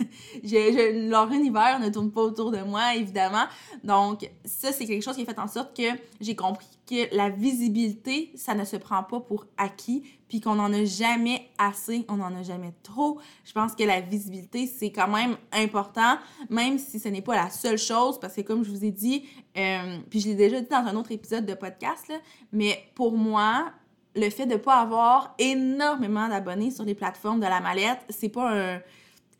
leur 0.42 1.30
univers 1.30 1.78
ne 1.78 1.88
tourne 1.88 2.10
pas 2.10 2.22
autour 2.22 2.50
de 2.50 2.58
moi, 2.62 2.96
évidemment. 2.96 3.44
Donc, 3.84 4.28
ça, 4.44 4.72
c'est 4.72 4.86
quelque 4.86 5.04
chose 5.04 5.14
qui 5.14 5.22
a 5.22 5.24
fait 5.24 5.38
en 5.38 5.46
sorte 5.46 5.76
que 5.76 5.84
j'ai 6.20 6.34
compris 6.34 6.66
que 6.84 7.14
la 7.14 7.30
visibilité, 7.30 8.32
ça 8.34 8.56
ne 8.56 8.64
se 8.64 8.74
prend 8.74 9.04
pas 9.04 9.20
pour 9.20 9.46
acquis, 9.56 10.02
puis 10.26 10.40
qu'on 10.40 10.56
n'en 10.56 10.72
a 10.72 10.84
jamais 10.84 11.48
assez, 11.58 12.04
on 12.08 12.16
n'en 12.16 12.34
a 12.34 12.42
jamais 12.42 12.74
trop. 12.82 13.20
Je 13.44 13.52
pense 13.52 13.76
que 13.76 13.84
la 13.84 14.00
visibilité, 14.00 14.66
c'est 14.66 14.90
quand 14.90 15.06
même 15.06 15.36
important, 15.52 16.18
même 16.50 16.76
si 16.76 16.98
ce 16.98 17.08
n'est 17.08 17.22
pas 17.22 17.36
la 17.36 17.50
seule 17.50 17.78
chose, 17.78 18.18
parce 18.18 18.34
que 18.34 18.40
comme 18.40 18.64
je 18.64 18.70
vous 18.72 18.84
ai 18.84 18.90
dit, 18.90 19.26
euh, 19.56 19.98
puis 20.10 20.18
je 20.18 20.26
l'ai 20.26 20.34
déjà 20.34 20.60
dit 20.60 20.68
dans 20.68 20.78
un 20.78 20.96
autre 20.96 21.12
épisode 21.12 21.46
de 21.46 21.54
podcast, 21.54 22.08
là, 22.08 22.16
mais 22.50 22.90
pour 22.96 23.16
moi, 23.16 23.70
le 24.14 24.30
fait 24.30 24.46
de 24.46 24.52
ne 24.52 24.58
pas 24.58 24.80
avoir 24.80 25.34
énormément 25.38 26.28
d'abonnés 26.28 26.70
sur 26.70 26.84
les 26.84 26.94
plateformes 26.94 27.40
de 27.40 27.46
la 27.46 27.60
mallette, 27.60 28.00
c'est 28.08 28.28
pas 28.28 28.50
un 28.50 28.80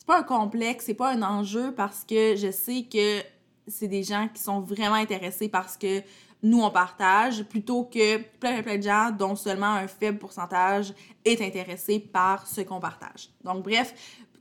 pas 0.06 0.18
un 0.18 0.22
complexe, 0.22 0.84
c'est 0.84 0.94
pas 0.94 1.12
un 1.12 1.22
enjeu 1.22 1.72
parce 1.72 2.04
que 2.04 2.36
je 2.36 2.50
sais 2.50 2.82
que 2.82 3.22
c'est 3.66 3.88
des 3.88 4.02
gens 4.02 4.28
qui 4.32 4.42
sont 4.42 4.60
vraiment 4.60 4.96
intéressés 4.96 5.48
parce 5.48 5.78
que 5.78 6.02
nous 6.42 6.60
on 6.60 6.70
partage 6.70 7.42
plutôt 7.44 7.84
que 7.84 8.18
plein 8.38 8.62
plein 8.62 8.76
de 8.76 8.82
gens 8.82 9.10
dont 9.10 9.34
seulement 9.34 9.72
un 9.72 9.86
faible 9.86 10.18
pourcentage 10.18 10.92
est 11.24 11.40
intéressé 11.40 12.00
par 12.00 12.46
ce 12.46 12.60
qu'on 12.60 12.80
partage. 12.80 13.30
Donc 13.44 13.64
bref, 13.64 13.94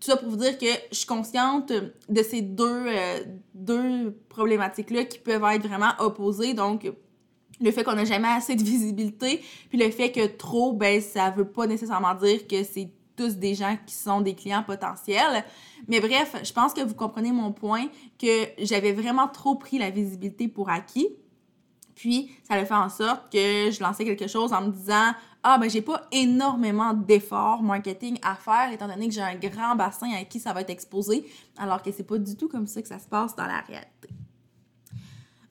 tout 0.03 0.11
ça 0.11 0.17
pour 0.17 0.29
vous 0.29 0.35
dire 0.35 0.57
que 0.57 0.65
je 0.91 0.97
suis 0.97 1.05
consciente 1.05 1.71
de 1.71 2.23
ces 2.23 2.41
deux, 2.41 2.87
euh, 2.87 3.19
deux 3.53 4.19
problématiques-là 4.27 5.05
qui 5.05 5.17
peuvent 5.17 5.45
être 5.45 5.65
vraiment 5.65 5.93
opposées. 5.99 6.53
Donc, 6.53 6.91
le 7.63 7.71
fait 7.71 7.83
qu'on 7.83 7.95
n'a 7.95 8.05
jamais 8.05 8.27
assez 8.27 8.55
de 8.55 8.63
visibilité, 8.63 9.41
puis 9.69 9.77
le 9.77 9.89
fait 9.89 10.11
que 10.11 10.27
trop, 10.27 10.73
ben, 10.73 11.01
ça 11.01 11.29
veut 11.29 11.47
pas 11.47 11.65
nécessairement 11.65 12.13
dire 12.15 12.45
que 12.47 12.63
c'est 12.63 12.89
tous 13.15 13.37
des 13.37 13.55
gens 13.55 13.77
qui 13.85 13.93
sont 13.93 14.21
des 14.21 14.33
clients 14.33 14.63
potentiels. 14.63 15.45
Mais 15.87 15.99
bref, 15.99 16.35
je 16.43 16.51
pense 16.51 16.73
que 16.73 16.81
vous 16.81 16.95
comprenez 16.95 17.31
mon 17.31 17.51
point, 17.51 17.85
que 18.19 18.47
j'avais 18.57 18.91
vraiment 18.91 19.27
trop 19.27 19.55
pris 19.55 19.77
la 19.77 19.91
visibilité 19.91 20.47
pour 20.47 20.69
acquis. 20.69 21.07
Puis, 21.95 22.31
ça 22.43 22.55
a 22.55 22.65
fait 22.65 22.73
en 22.73 22.89
sorte 22.89 23.31
que 23.31 23.69
je 23.71 23.79
lançais 23.81 24.03
quelque 24.03 24.27
chose 24.27 24.51
en 24.51 24.61
me 24.61 24.71
disant 24.71 25.13
Ah, 25.43 25.57
ben, 25.57 25.69
j'ai 25.69 25.81
pas 25.81 26.07
énormément 26.11 26.93
d'efforts 26.93 27.61
marketing 27.61 28.17
à 28.23 28.35
faire, 28.35 28.71
étant 28.73 28.87
donné 28.87 29.07
que 29.07 29.13
j'ai 29.13 29.21
un 29.21 29.35
grand 29.35 29.75
bassin 29.75 30.11
à 30.19 30.23
qui 30.23 30.39
ça 30.39 30.53
va 30.53 30.61
être 30.61 30.71
exposé, 30.71 31.25
alors 31.57 31.81
que 31.81 31.91
c'est 31.91 32.03
pas 32.03 32.17
du 32.17 32.35
tout 32.35 32.49
comme 32.49 32.67
ça 32.67 32.81
que 32.81 32.87
ça 32.87 32.99
se 32.99 33.07
passe 33.07 33.35
dans 33.35 33.45
la 33.45 33.59
réalité. 33.59 34.09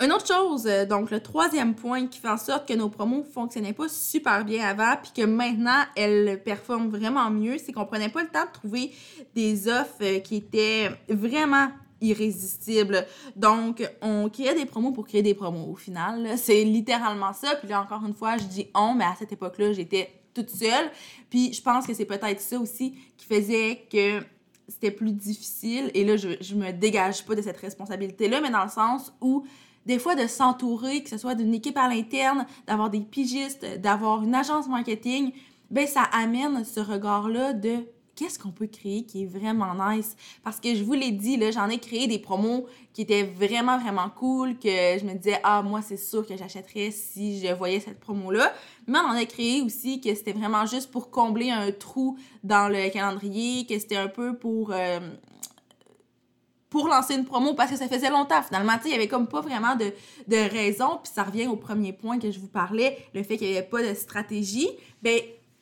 Une 0.02 0.10
autre 0.10 0.26
chose, 0.26 0.66
euh, 0.66 0.84
donc 0.84 1.12
le 1.12 1.20
troisième 1.20 1.76
point 1.76 2.08
qui 2.08 2.18
fait 2.18 2.28
en 2.28 2.36
sorte 2.36 2.66
que 2.66 2.74
nos 2.74 2.88
promos 2.88 3.22
fonctionnaient 3.22 3.72
pas 3.72 3.88
super 3.88 4.44
bien 4.44 4.66
avant, 4.66 4.96
puis 5.00 5.12
que 5.14 5.24
maintenant 5.24 5.84
elles 5.94 6.42
performent 6.42 6.88
vraiment 6.88 7.30
mieux, 7.30 7.56
c'est 7.58 7.72
qu'on 7.72 7.86
prenait 7.86 8.08
pas 8.08 8.22
le 8.22 8.28
temps 8.28 8.44
de 8.44 8.52
trouver 8.52 8.90
des 9.36 9.68
offres 9.68 10.02
euh, 10.02 10.18
qui 10.18 10.36
étaient 10.36 10.90
vraiment 11.08 11.68
irrésistibles. 12.00 13.06
Donc, 13.36 13.88
on 14.00 14.28
créait 14.28 14.56
des 14.56 14.66
promos 14.66 14.90
pour 14.90 15.06
créer 15.06 15.22
des 15.22 15.34
promos 15.34 15.70
au 15.70 15.76
final. 15.76 16.36
C'est 16.36 16.64
littéralement 16.64 17.32
ça. 17.32 17.54
Puis 17.54 17.68
là, 17.68 17.80
encore 17.80 18.04
une 18.04 18.14
fois, 18.14 18.36
je 18.38 18.44
dis 18.44 18.66
on, 18.74 18.94
mais 18.94 19.04
à 19.04 19.14
cette 19.16 19.30
époque-là, 19.30 19.72
j'étais 19.72 20.10
toute 20.34 20.50
seule. 20.50 20.90
Puis 21.30 21.52
je 21.52 21.62
pense 21.62 21.86
que 21.86 21.94
c'est 21.94 22.06
peut-être 22.06 22.40
ça 22.40 22.58
aussi 22.58 22.96
qui 23.16 23.24
faisait 23.24 23.86
que 23.88 24.18
c'était 24.66 24.90
plus 24.90 25.12
difficile. 25.12 25.92
Et 25.94 26.04
là, 26.04 26.16
je, 26.16 26.30
je 26.40 26.56
me 26.56 26.72
dégage 26.72 27.24
pas 27.24 27.36
de 27.36 27.42
cette 27.42 27.58
responsabilité-là, 27.58 28.40
mais 28.40 28.50
dans 28.50 28.64
le 28.64 28.70
sens 28.70 29.12
où 29.20 29.44
des 29.86 29.98
fois 29.98 30.14
de 30.14 30.26
s'entourer, 30.26 31.02
que 31.02 31.10
ce 31.10 31.18
soit 31.18 31.34
d'une 31.34 31.54
équipe 31.54 31.76
à 31.76 31.88
l'interne, 31.88 32.46
d'avoir 32.66 32.90
des 32.90 33.00
pigistes, 33.00 33.66
d'avoir 33.80 34.22
une 34.22 34.34
agence 34.34 34.68
marketing, 34.68 35.32
ben 35.70 35.86
ça 35.86 36.02
amène 36.02 36.64
ce 36.64 36.80
regard-là 36.80 37.52
de 37.52 37.86
qu'est-ce 38.14 38.38
qu'on 38.38 38.50
peut 38.50 38.66
créer 38.66 39.04
qui 39.04 39.22
est 39.22 39.26
vraiment 39.26 39.74
nice. 39.74 40.16
Parce 40.44 40.60
que 40.60 40.74
je 40.74 40.84
vous 40.84 40.92
l'ai 40.92 41.12
dit, 41.12 41.40
j'en 41.52 41.68
ai 41.68 41.78
créé 41.78 42.06
des 42.06 42.18
promos 42.18 42.66
qui 42.92 43.02
étaient 43.02 43.22
vraiment, 43.22 43.78
vraiment 43.78 44.10
cool, 44.10 44.58
que 44.58 44.68
je 44.68 45.04
me 45.04 45.14
disais, 45.14 45.40
ah, 45.42 45.62
moi, 45.62 45.80
c'est 45.82 45.96
sûr 45.96 46.26
que 46.26 46.36
j'achèterais 46.36 46.90
si 46.90 47.40
je 47.40 47.52
voyais 47.54 47.80
cette 47.80 48.00
promo-là. 48.00 48.52
Mais 48.86 48.98
on 48.98 49.08
en 49.08 49.16
a 49.16 49.24
créé 49.24 49.62
aussi 49.62 50.00
que 50.00 50.14
c'était 50.14 50.32
vraiment 50.32 50.66
juste 50.66 50.90
pour 50.90 51.10
combler 51.10 51.50
un 51.50 51.72
trou 51.72 52.18
dans 52.44 52.68
le 52.68 52.90
calendrier, 52.90 53.66
que 53.66 53.78
c'était 53.78 53.96
un 53.96 54.08
peu 54.08 54.36
pour 54.36 54.72
euh, 54.72 55.00
pour 56.72 56.88
lancer 56.88 57.14
une 57.14 57.26
promo 57.26 57.52
parce 57.52 57.70
que 57.70 57.76
ça 57.76 57.86
faisait 57.86 58.08
longtemps 58.08 58.42
finalement. 58.42 58.72
Tu 58.78 58.84
sais, 58.84 58.88
il 58.88 58.92
y 58.92 58.94
avait 58.94 59.06
comme 59.06 59.28
pas 59.28 59.42
vraiment 59.42 59.76
de, 59.76 59.92
de 60.26 60.50
raison. 60.50 60.98
Puis 61.02 61.12
ça 61.14 61.22
revient 61.22 61.46
au 61.46 61.56
premier 61.56 61.92
point 61.92 62.18
que 62.18 62.30
je 62.30 62.40
vous 62.40 62.48
parlais, 62.48 62.96
le 63.14 63.22
fait 63.22 63.36
qu'il 63.36 63.50
n'y 63.50 63.58
avait 63.58 63.66
pas 63.66 63.82
de 63.82 63.92
stratégie. 63.92 64.70
Ben, 65.02 65.20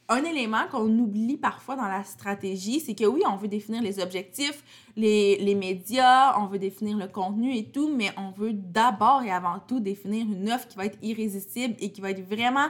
un 0.09 0.23
élément 0.23 0.69
qu'on 0.71 0.89
oublie 0.99 1.37
parfois 1.37 1.75
dans 1.75 1.89
la 1.89 2.05
stratégie, 2.05 2.79
c'est 2.79 2.95
que 2.95 3.05
oui, 3.05 3.23
on 3.29 3.35
veut 3.37 3.49
définir 3.49 3.83
les 3.83 4.01
objectifs, 4.01 4.63
les, 4.97 5.37
les, 5.39 5.55
médias, 5.57 6.39
on 6.39 6.47
veut 6.47 6.59
définir 6.59 6.97
le 6.97 7.09
contenu 7.09 7.57
et 7.57 7.65
tout, 7.65 7.93
mais 7.93 8.13
on 8.17 8.31
veut 8.31 8.53
d'abord 8.53 9.23
et 9.23 9.33
avant 9.33 9.59
tout 9.67 9.81
définir 9.81 10.27
une 10.27 10.51
offre 10.51 10.69
qui 10.69 10.77
va 10.77 10.87
être 10.87 10.99
irrésistible 11.03 11.75
et 11.81 11.91
qui 11.91 12.01
va 12.01 12.11
être 12.11 12.29
vraiment 12.29 12.69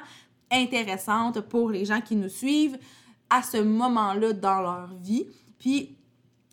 intéressante 0.50 1.40
pour 1.42 1.70
les 1.70 1.84
gens 1.84 2.00
qui 2.00 2.16
nous 2.16 2.28
suivent 2.30 2.78
à 3.28 3.42
ce 3.42 3.58
moment-là 3.58 4.32
dans 4.32 4.60
leur 4.60 4.94
vie. 5.02 5.26
Puis 5.58 5.96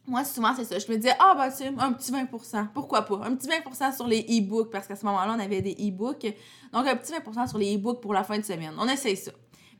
moi, 0.07 0.23
souvent, 0.23 0.53
c'est 0.55 0.63
ça. 0.63 0.79
Je 0.79 0.89
me 0.89 0.97
disais, 0.97 1.13
ah, 1.19 1.35
ben, 1.37 1.51
tu 1.51 1.63
un 1.79 1.91
petit 1.91 2.11
20% 2.11 2.67
Pourquoi 2.73 3.01
pas? 3.03 3.21
Un 3.23 3.35
petit 3.35 3.47
20% 3.47 3.95
sur 3.95 4.07
les 4.07 4.21
e-books, 4.21 4.71
parce 4.71 4.87
qu'à 4.87 4.95
ce 4.95 5.05
moment-là, 5.05 5.35
on 5.37 5.39
avait 5.39 5.61
des 5.61 5.73
e-books. 5.73 6.33
Donc, 6.71 6.87
un 6.87 6.95
petit 6.95 7.11
20% 7.11 7.47
sur 7.47 7.57
les 7.57 7.75
e-books 7.75 8.01
pour 8.01 8.13
la 8.13 8.23
fin 8.23 8.37
de 8.37 8.43
semaine. 8.43 8.73
On 8.79 8.87
essaye 8.87 9.17
ça 9.17 9.31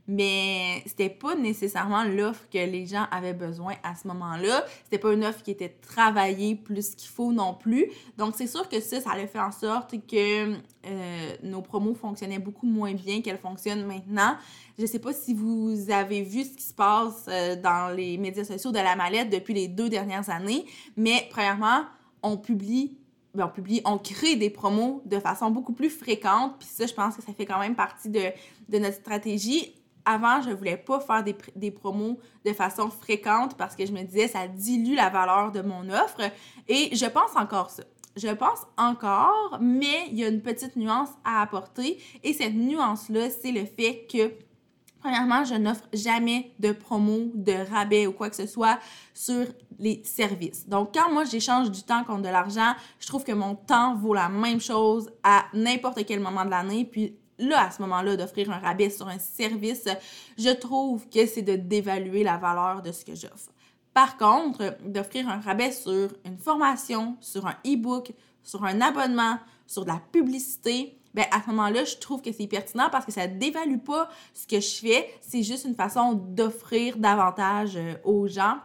mais 0.07 0.83
c'était 0.85 1.09
pas 1.09 1.35
nécessairement 1.35 2.03
l'offre 2.05 2.47
que 2.49 2.57
les 2.57 2.85
gens 2.85 3.05
avaient 3.11 3.33
besoin 3.33 3.73
à 3.83 3.95
ce 3.95 4.07
moment-là. 4.07 4.65
C'était 4.85 4.99
pas 4.99 5.11
une 5.11 5.25
offre 5.25 5.43
qui 5.43 5.51
était 5.51 5.69
travaillée 5.69 6.55
plus 6.55 6.95
qu'il 6.95 7.09
faut 7.09 7.33
non 7.33 7.53
plus. 7.53 7.91
Donc 8.17 8.35
c'est 8.37 8.47
sûr 8.47 8.69
que 8.69 8.79
ça, 8.79 9.01
ça 9.01 9.11
a 9.11 9.27
fait 9.27 9.39
en 9.39 9.51
sorte 9.51 9.95
que 10.07 10.53
euh, 10.53 11.35
nos 11.43 11.61
promos 11.61 11.93
fonctionnaient 11.93 12.39
beaucoup 12.39 12.67
moins 12.67 12.93
bien 12.93 13.21
qu'elles 13.21 13.37
fonctionnent 13.37 13.85
maintenant. 13.85 14.37
Je 14.79 14.85
sais 14.85 14.99
pas 14.99 15.11
si 15.11 15.33
vous 15.33 15.89
avez 15.89 16.21
vu 16.21 16.43
ce 16.43 16.55
qui 16.55 16.63
se 16.63 16.73
passe 16.73 17.25
euh, 17.27 17.55
dans 17.61 17.93
les 17.93 18.17
médias 18.17 18.45
sociaux 18.45 18.71
de 18.71 18.79
la 18.79 18.95
mallette 18.95 19.29
depuis 19.29 19.53
les 19.53 19.67
deux 19.67 19.89
dernières 19.89 20.29
années, 20.29 20.65
mais 20.95 21.27
premièrement, 21.29 21.83
on 22.23 22.37
publie 22.37 22.97
ben, 23.33 23.45
on 23.45 23.49
publie, 23.49 23.81
on 23.85 23.99
crée 23.99 24.35
des 24.35 24.49
promos 24.49 25.03
de 25.05 25.19
façon 25.19 25.51
beaucoup 25.51 25.73
plus 25.73 25.91
fréquente. 25.91 26.55
Puis 26.57 26.67
ça, 26.67 26.87
je 26.87 26.93
pense 26.93 27.15
que 27.15 27.21
ça 27.21 27.33
fait 27.33 27.45
quand 27.45 27.59
même 27.59 27.75
partie 27.75 28.09
de, 28.09 28.31
de 28.69 28.79
notre 28.79 28.95
stratégie 28.95 29.75
avant, 30.07 30.41
je 30.41 30.51
voulais 30.51 30.77
pas 30.77 30.99
faire 30.99 31.23
des, 31.23 31.35
des, 31.55 31.71
promos 31.71 32.17
de 32.45 32.53
façon 32.53 32.89
fréquente 32.89 33.55
parce 33.57 33.75
que 33.75 33.85
je 33.85 33.91
me 33.91 34.01
disais 34.03 34.27
ça 34.27 34.47
dilue 34.47 34.95
la 34.95 35.09
valeur 35.09 35.51
de 35.51 35.61
mon 35.61 35.89
offre. 35.89 36.21
Et 36.67 36.95
je 36.95 37.05
pense 37.05 37.35
encore 37.35 37.69
ça. 37.69 37.83
Je 38.15 38.29
pense 38.29 38.65
encore, 38.77 39.59
mais 39.61 40.07
il 40.09 40.17
y 40.17 40.23
a 40.23 40.29
une 40.29 40.41
petite 40.41 40.75
nuance 40.75 41.09
à 41.23 41.41
apporter. 41.41 42.01
Et 42.23 42.33
cette 42.33 42.55
nuance-là, 42.55 43.29
c'est 43.29 43.51
le 43.51 43.65
fait 43.65 44.07
que 44.11 44.31
Premièrement, 44.99 45.43
je 45.43 45.53
n'offre 45.53 45.87
jamais 45.93 46.51
de 46.59 46.71
promo, 46.71 47.31
de 47.35 47.53
rabais 47.69 48.07
ou 48.07 48.13
quoi 48.13 48.29
que 48.29 48.35
ce 48.35 48.47
soit 48.47 48.79
sur 49.13 49.45
les 49.79 50.01
services. 50.03 50.67
Donc, 50.67 50.93
quand 50.93 51.11
moi 51.13 51.23
j'échange 51.23 51.69
du 51.69 51.83
temps 51.83 52.03
contre 52.03 52.23
de 52.23 52.29
l'argent, 52.29 52.73
je 52.99 53.07
trouve 53.07 53.23
que 53.23 53.31
mon 53.31 53.55
temps 53.55 53.95
vaut 53.95 54.13
la 54.13 54.27
même 54.27 54.59
chose 54.59 55.09
à 55.23 55.45
n'importe 55.53 56.03
quel 56.05 56.19
moment 56.19 56.45
de 56.45 56.49
l'année. 56.49 56.83
Puis 56.83 57.15
là, 57.39 57.67
à 57.67 57.72
ce 57.72 57.82
moment-là, 57.82 58.15
d'offrir 58.15 58.51
un 58.51 58.60
rabais 58.60 58.89
sur 58.89 59.08
un 59.08 59.20
service, 59.20 59.88
je 60.38 60.50
trouve 60.50 61.08
que 61.10 61.25
c'est 61.25 61.41
de 61.41 61.56
dévaluer 61.56 62.24
la 62.24 62.38
valeur 62.38 62.82
de 62.82 62.91
ce 62.91 63.06
que 63.06 63.15
j'offre. 63.15 63.51
Par 63.94 64.17
contre, 64.17 64.77
d'offrir 64.86 65.27
un 65.27 65.39
rabais 65.39 65.72
sur 65.72 66.10
une 66.25 66.38
formation, 66.38 67.17
sur 67.20 67.48
un 67.48 67.56
e-book, 67.65 68.13
sur 68.44 68.63
un 68.63 68.82
abonnement, 68.82 69.39
sur 69.65 69.84
de 69.84 69.89
la 69.89 70.01
publicité, 70.12 70.98
ben 71.13 71.25
à 71.32 71.41
ce 71.41 71.48
moment-là, 71.48 71.84
je 71.84 71.96
trouve 71.96 72.22
que 72.22 72.32
c'est 72.32 72.46
pertinent 72.48 72.89
parce 72.91 73.06
que 73.06 73.12
ça 73.12 73.27
ne 73.27 73.39
dévalue 73.39 73.79
pas 73.79 74.08
ce 74.36 74.46
que 74.46 74.60
je 74.60 74.75
fais, 74.75 75.10
c'est 75.22 75.41
juste 75.41 75.65
une 75.65 75.74
façon 75.74 76.13
d'offrir 76.13 76.98
davantage 76.98 77.75
euh, 77.75 77.96
aux 78.03 78.27
gens 78.27 78.58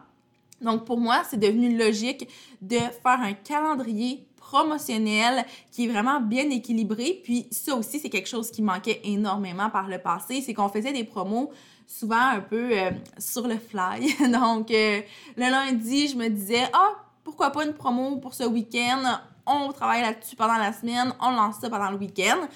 Donc, 0.61 0.85
pour 0.85 0.99
moi, 0.99 1.23
c'est 1.27 1.39
devenu 1.39 1.75
logique 1.75 2.29
de 2.61 2.77
faire 2.77 3.19
un 3.19 3.33
calendrier 3.33 4.27
promotionnel 4.53 5.45
qui 5.71 5.85
est 5.85 5.87
vraiment 5.87 6.21
bien 6.21 6.47
équilibré. 6.51 7.19
Puis 7.23 7.47
ça 7.49 7.75
aussi, 7.75 7.99
c'est 7.99 8.11
quelque 8.11 8.29
chose 8.29 8.51
qui 8.51 8.61
manquait 8.61 9.01
énormément 9.03 9.71
par 9.71 9.87
le 9.87 9.97
passé, 9.97 10.41
c'est 10.41 10.53
qu'on 10.53 10.69
faisait 10.69 10.93
des 10.93 11.03
promos 11.03 11.49
souvent 11.87 12.27
un 12.35 12.39
peu 12.39 12.69
euh, 12.71 12.91
sur 13.17 13.47
le 13.47 13.57
fly. 13.57 14.15
Donc, 14.31 14.69
euh, 14.69 15.01
le 15.37 15.49
lundi, 15.49 16.07
je 16.07 16.15
me 16.15 16.29
disais, 16.29 16.69
ah, 16.71 16.91
pourquoi 17.23 17.49
pas 17.49 17.65
une 17.65 17.73
promo 17.73 18.17
pour 18.17 18.35
ce 18.35 18.43
week-end? 18.43 19.01
On 19.47 19.71
travaille 19.71 20.01
là-dessus 20.01 20.35
pendant 20.35 20.57
la 20.57 20.71
semaine, 20.71 21.13
on 21.19 21.31
lance 21.31 21.55
ça 21.59 21.69
pendant 21.71 21.89
le 21.89 21.97
week-end. 21.97 22.47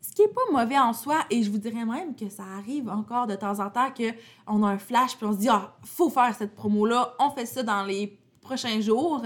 Ce 0.00 0.12
qui 0.12 0.22
est 0.22 0.28
pas 0.28 0.40
mauvais 0.52 0.78
en 0.78 0.92
soi, 0.92 1.16
et 1.30 1.42
je 1.42 1.50
vous 1.50 1.58
dirais 1.58 1.84
même 1.84 2.14
que 2.14 2.28
ça 2.28 2.44
arrive 2.58 2.88
encore 2.88 3.26
de 3.26 3.34
temps 3.34 3.58
en 3.58 3.70
temps 3.70 3.88
qu'on 3.90 4.62
a 4.62 4.68
un 4.68 4.78
flash 4.78 5.16
puis 5.16 5.26
on 5.26 5.32
se 5.32 5.38
dit, 5.38 5.48
ah, 5.48 5.74
faut 5.84 6.10
faire 6.10 6.32
cette 6.32 6.54
promo-là, 6.54 7.14
on 7.18 7.30
fait 7.30 7.46
ça 7.46 7.64
dans 7.64 7.82
les 7.82 8.18
prochains 8.40 8.80
jours. 8.80 9.22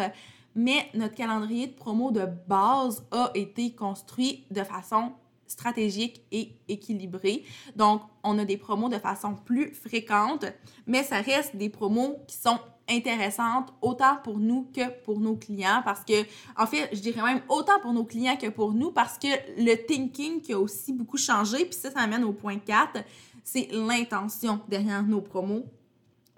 Mais 0.55 0.89
notre 0.95 1.15
calendrier 1.15 1.67
de 1.67 1.73
promo 1.73 2.11
de 2.11 2.27
base 2.47 3.05
a 3.11 3.31
été 3.35 3.75
construit 3.75 4.45
de 4.51 4.63
façon 4.63 5.13
stratégique 5.47 6.23
et 6.33 6.57
équilibrée. 6.69 7.45
Donc, 7.77 8.03
on 8.23 8.39
a 8.39 8.45
des 8.45 8.57
promos 8.57 8.89
de 8.89 8.99
façon 8.99 9.35
plus 9.35 9.75
fréquente, 9.75 10.47
mais 10.87 11.03
ça 11.03 11.21
reste 11.21 11.57
des 11.57 11.69
promos 11.69 12.17
qui 12.27 12.37
sont 12.37 12.59
intéressantes 12.89 13.73
autant 13.81 14.17
pour 14.23 14.39
nous 14.39 14.69
que 14.75 14.91
pour 15.05 15.19
nos 15.19 15.37
clients 15.37 15.81
parce 15.85 16.05
que, 16.05 16.25
en 16.57 16.67
fait, 16.67 16.91
je 16.93 17.01
dirais 17.01 17.23
même 17.23 17.41
autant 17.49 17.81
pour 17.81 17.93
nos 17.93 18.05
clients 18.05 18.37
que 18.37 18.49
pour 18.49 18.73
nous 18.73 18.91
parce 18.91 19.19
que 19.19 19.29
le 19.57 19.75
thinking 19.87 20.41
qui 20.41 20.53
a 20.53 20.59
aussi 20.59 20.93
beaucoup 20.93 21.17
changé, 21.17 21.65
puis 21.65 21.79
ça, 21.79 21.91
ça 21.91 22.01
amène 22.01 22.25
au 22.25 22.33
point 22.33 22.59
4, 22.59 23.03
c'est 23.43 23.69
l'intention 23.73 24.61
derrière 24.69 25.03
nos 25.03 25.21
promos. 25.21 25.65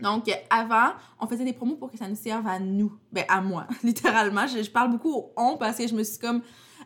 Donc, 0.01 0.31
avant, 0.51 0.93
on 1.21 1.27
faisait 1.27 1.45
des 1.45 1.53
promos 1.53 1.77
pour 1.77 1.91
que 1.91 1.97
ça 1.97 2.09
nous 2.09 2.17
serve 2.17 2.47
à 2.47 2.59
nous. 2.59 2.93
Ben, 3.13 3.25
à 3.29 3.41
moi, 3.41 3.67
littéralement. 3.83 4.47
Je, 4.47 4.69
parle 4.71 4.91
beaucoup 4.91 5.13
au 5.13 5.33
on 5.37 5.57
parce 5.57 5.79
que 5.79 5.87
je 5.87 5.95
me 5.95 6.03
suis 6.03 6.19
comme 6.19 6.43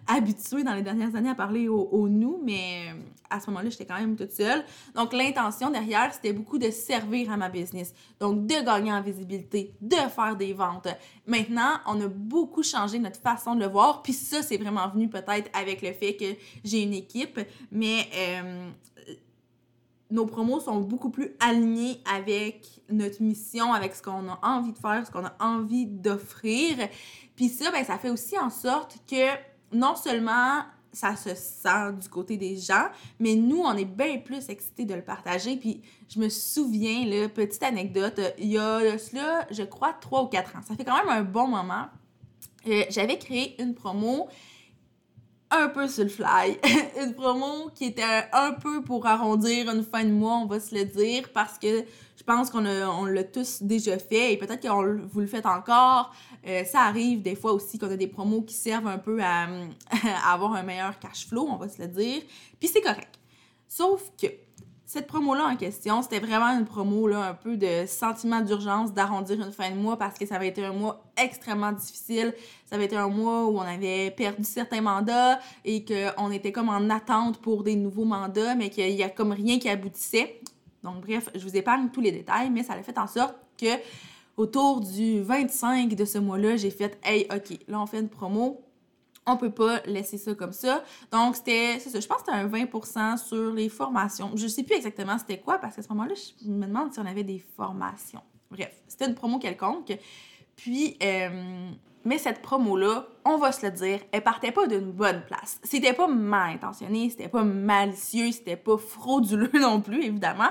habituée 0.07 0.63
dans 0.63 0.75
les 0.75 0.83
dernières 0.83 1.15
années 1.15 1.31
à 1.31 1.35
parler 1.35 1.69
au, 1.69 2.09
nous, 2.09 2.41
mais 2.43 2.89
euh, 2.89 3.01
à 3.29 3.41
ce 3.41 3.51
moment-là, 3.51 3.69
j'étais 3.69 3.85
quand 3.85 3.99
même 3.99 4.17
toute 4.17 4.31
seule. 4.31 4.65
Donc, 4.95 5.13
l'intention 5.13 5.71
derrière, 5.71 6.13
c'était 6.15 6.33
beaucoup 6.33 6.59
de 6.59 6.71
servir 6.71 7.33
à 7.33 7.37
ma 7.37 7.49
business. 7.49 7.95
Donc, 8.21 8.47
de 8.47 8.65
gagner 8.65 8.93
en 8.93 9.03
visibilité, 9.03 9.75
de 9.81 9.97
faire 9.97 10.37
des 10.37 10.53
ventes. 10.53 10.89
Maintenant, 11.27 11.79
on 11.87 12.01
a 12.01 12.09
beaucoup 12.09 12.63
changé 12.63 12.99
notre 12.99 13.21
façon 13.21 13.57
de 13.57 13.61
le 13.61 13.67
voir. 13.67 14.03
Puis 14.03 14.13
ça, 14.13 14.43
c'est 14.43 14.57
vraiment 14.57 14.89
venu 14.89 15.09
peut-être 15.09 15.51
avec 15.53 15.83
le 15.83 15.93
fait 15.93 16.17
que 16.17 16.37
j'ai 16.65 16.83
une 16.83 16.95
équipe, 16.95 17.41
mais 17.73 18.09
euh, 18.15 18.71
nos 20.11 20.27
promos 20.27 20.61
sont 20.61 20.81
beaucoup 20.81 21.11
plus 21.11 21.35
alignés 21.41 22.01
avec 22.13 22.67
notre 22.91 23.23
mission, 23.23 23.73
avec 23.73 23.95
ce 23.95 24.03
qu'on 24.03 24.29
a 24.29 24.39
envie 24.43 24.73
de 24.73 24.79
faire, 24.79 25.07
ce 25.07 25.11
qu'on 25.11 25.25
a 25.25 25.35
envie 25.41 25.87
d'offrir. 25.87 26.89
Puis 27.37 27.49
ça, 27.49 27.71
ben, 27.71 27.85
ça 27.85 27.99
fait 27.99 28.11
aussi 28.11 28.39
en 28.39 28.51
sorte 28.51 28.99
que 29.09 29.27
non 29.73 29.95
seulement 29.95 30.63
ça 30.93 31.15
se 31.15 31.35
sent 31.35 31.93
du 32.01 32.09
côté 32.09 32.37
des 32.37 32.57
gens, 32.57 32.89
mais 33.21 33.35
nous, 33.35 33.61
on 33.61 33.75
est 33.75 33.85
bien 33.85 34.19
plus 34.19 34.49
excités 34.49 34.85
de 34.85 34.95
le 34.95 35.03
partager. 35.03 35.57
Puis 35.57 35.83
je 36.09 36.19
me 36.19 36.29
souviens, 36.29 37.07
là, 37.07 37.29
petite 37.29 37.63
anecdote, 37.63 38.21
il 38.39 38.49
y 38.49 38.59
a 38.59 38.99
cela, 38.99 39.47
je 39.51 39.63
crois, 39.63 39.93
trois 39.93 40.25
ou 40.25 40.27
quatre 40.27 40.57
ans. 40.57 40.63
Ça 40.67 40.75
fait 40.75 40.85
quand 40.85 40.97
même 40.97 41.09
un 41.09 41.23
bon 41.23 41.47
moment. 41.47 41.87
Euh, 42.67 42.83
j'avais 42.91 43.19
créé 43.19 43.61
une 43.63 43.75
promo 43.75 44.29
un 45.51 45.69
peu 45.69 45.89
sur 45.89 46.05
le 46.05 46.11
fly. 46.11 46.59
une 47.03 47.15
promo 47.15 47.71
qui 47.75 47.87
était 47.87 48.03
un 48.33 48.53
peu 48.53 48.83
pour 48.83 49.07
arrondir 49.07 49.71
une 49.71 49.83
fin 49.83 50.05
de 50.05 50.11
mois, 50.11 50.39
on 50.39 50.47
va 50.47 50.61
se 50.61 50.75
le 50.75 50.85
dire, 50.85 51.29
parce 51.33 51.59
que 51.59 51.85
je 52.17 52.23
pense 52.25 52.51
qu'on 52.51 52.67
on 52.67 53.05
l'a 53.07 53.25
tous 53.25 53.63
déjà 53.63 53.99
fait 53.99 54.33
et 54.33 54.37
peut-être 54.37 54.61
que 54.61 55.03
vous 55.07 55.21
le 55.21 55.27
faites 55.27 55.47
encore. 55.47 56.13
Euh, 56.47 56.65
ça 56.65 56.81
arrive 56.83 57.23
des 57.23 57.35
fois 57.35 57.53
aussi 57.53 57.79
qu'on 57.79 57.91
a 57.91 57.97
des 57.97 58.07
promos 58.07 58.43
qui 58.43 58.55
servent 58.55 58.87
un 58.87 58.99
peu 58.99 59.21
à, 59.23 59.49
à 60.25 60.33
avoir 60.33 60.55
un 60.55 60.63
meilleur 60.63 60.99
cash 60.99 61.27
flow, 61.27 61.49
on 61.51 61.57
va 61.57 61.69
se 61.69 61.81
le 61.81 61.89
dire. 61.89 62.23
Puis 62.59 62.69
c'est 62.69 62.83
correct. 62.83 63.19
Sauf 63.67 64.11
que 64.21 64.27
cette 64.93 65.07
promo-là 65.07 65.47
en 65.47 65.55
question, 65.55 66.03
c'était 66.03 66.19
vraiment 66.19 66.49
une 66.49 66.65
promo 66.65 67.07
là, 67.07 67.29
un 67.29 67.35
peu 67.35 67.57
de 67.57 67.87
sentiment 67.87 68.41
d'urgence 68.41 68.93
d'arrondir 68.93 69.41
une 69.41 69.53
fin 69.53 69.71
de 69.71 69.77
mois 69.77 69.97
parce 69.97 70.19
que 70.19 70.27
ça 70.27 70.35
avait 70.35 70.49
été 70.49 70.65
un 70.65 70.73
mois 70.73 71.05
extrêmement 71.17 71.71
difficile. 71.71 72.35
Ça 72.67 72.75
avait 72.75 72.87
été 72.87 72.97
un 72.97 73.07
mois 73.07 73.47
où 73.47 73.59
on 73.59 73.61
avait 73.61 74.11
perdu 74.11 74.43
certains 74.43 74.81
mandats 74.81 75.39
et 75.65 75.85
qu'on 75.85 76.33
était 76.33 76.51
comme 76.51 76.69
en 76.69 76.91
attente 76.91 77.41
pour 77.41 77.63
des 77.63 77.77
nouveaux 77.77 78.05
mandats, 78.05 78.57
mais 78.57 78.69
qu'il 78.69 78.91
y 78.91 79.05
a 79.05 79.09
comme 79.09 79.31
rien 79.31 79.61
qui 79.61 79.69
aboutissait. 79.69 80.41
Donc 80.83 81.07
bref, 81.07 81.29
je 81.37 81.47
vous 81.47 81.57
épargne 81.57 81.91
tous 81.91 82.01
les 82.01 82.11
détails, 82.11 82.51
mais 82.51 82.65
ça 82.65 82.73
a 82.73 82.83
fait 82.83 82.99
en 82.99 83.07
sorte 83.07 83.37
que 83.57 83.79
autour 84.37 84.81
du 84.81 85.23
25 85.23 85.95
de 85.95 86.05
ce 86.05 86.19
mois-là, 86.19 86.57
j'ai 86.57 86.71
fait 86.71 86.99
Hey, 87.05 87.29
OK, 87.33 87.57
là 87.69 87.81
on 87.81 87.87
fait 87.87 88.01
une 88.01 88.09
promo 88.09 88.61
on 89.33 89.37
peut 89.37 89.51
pas 89.51 89.81
laisser 89.87 90.19
ça 90.19 90.35
comme 90.35 90.53
ça. 90.53 90.83
Donc, 91.11 91.37
c'était, 91.37 91.79
c'est 91.79 91.91
ça, 91.91 92.01
je 92.01 92.07
pense 92.07 92.23
que 92.23 92.33
c'était 92.33 92.39
un 92.39 92.49
20% 92.49 93.17
sur 93.17 93.53
les 93.53 93.69
formations. 93.69 94.33
Je 94.35 94.47
sais 94.47 94.63
plus 94.63 94.77
exactement 94.77 95.19
c'était 95.19 95.41
quoi, 95.41 95.59
parce 95.59 95.77
qu'à 95.77 95.83
ce 95.83 95.89
moment-là, 95.91 96.15
je 96.15 96.49
me 96.49 96.67
demande 96.67 96.93
si 96.93 96.99
on 97.01 97.07
avait 97.07 97.25
des 97.25 97.43
formations. 97.57 98.23
Bref, 98.51 98.73
c'était 98.89 99.07
une 99.07 99.15
promo 99.15 99.39
quelconque. 99.39 99.97
Puis, 100.57 100.97
euh, 101.03 101.71
mais 102.05 102.19
cette 102.19 102.43
promo-là, 102.43 103.07
on 103.25 103.37
va 103.37 103.53
se 103.53 103.67
le 103.67 103.73
dire, 103.73 104.01
elle 104.13 104.23
partait 104.23 104.53
pas 104.53 104.67
d'une 104.67 104.91
bonne 104.91 105.23
place. 105.27 105.61
C'était 105.63 105.93
pas 105.93 106.07
mal 106.07 106.55
intentionné, 106.55 107.11
c'était 107.11 107.29
pas 107.29 107.45
malicieux, 107.45 108.33
c'était 108.33 108.57
pas 108.57 108.79
frauduleux 108.79 109.51
non 109.61 109.81
plus, 109.81 110.05
évidemment. 110.05 110.51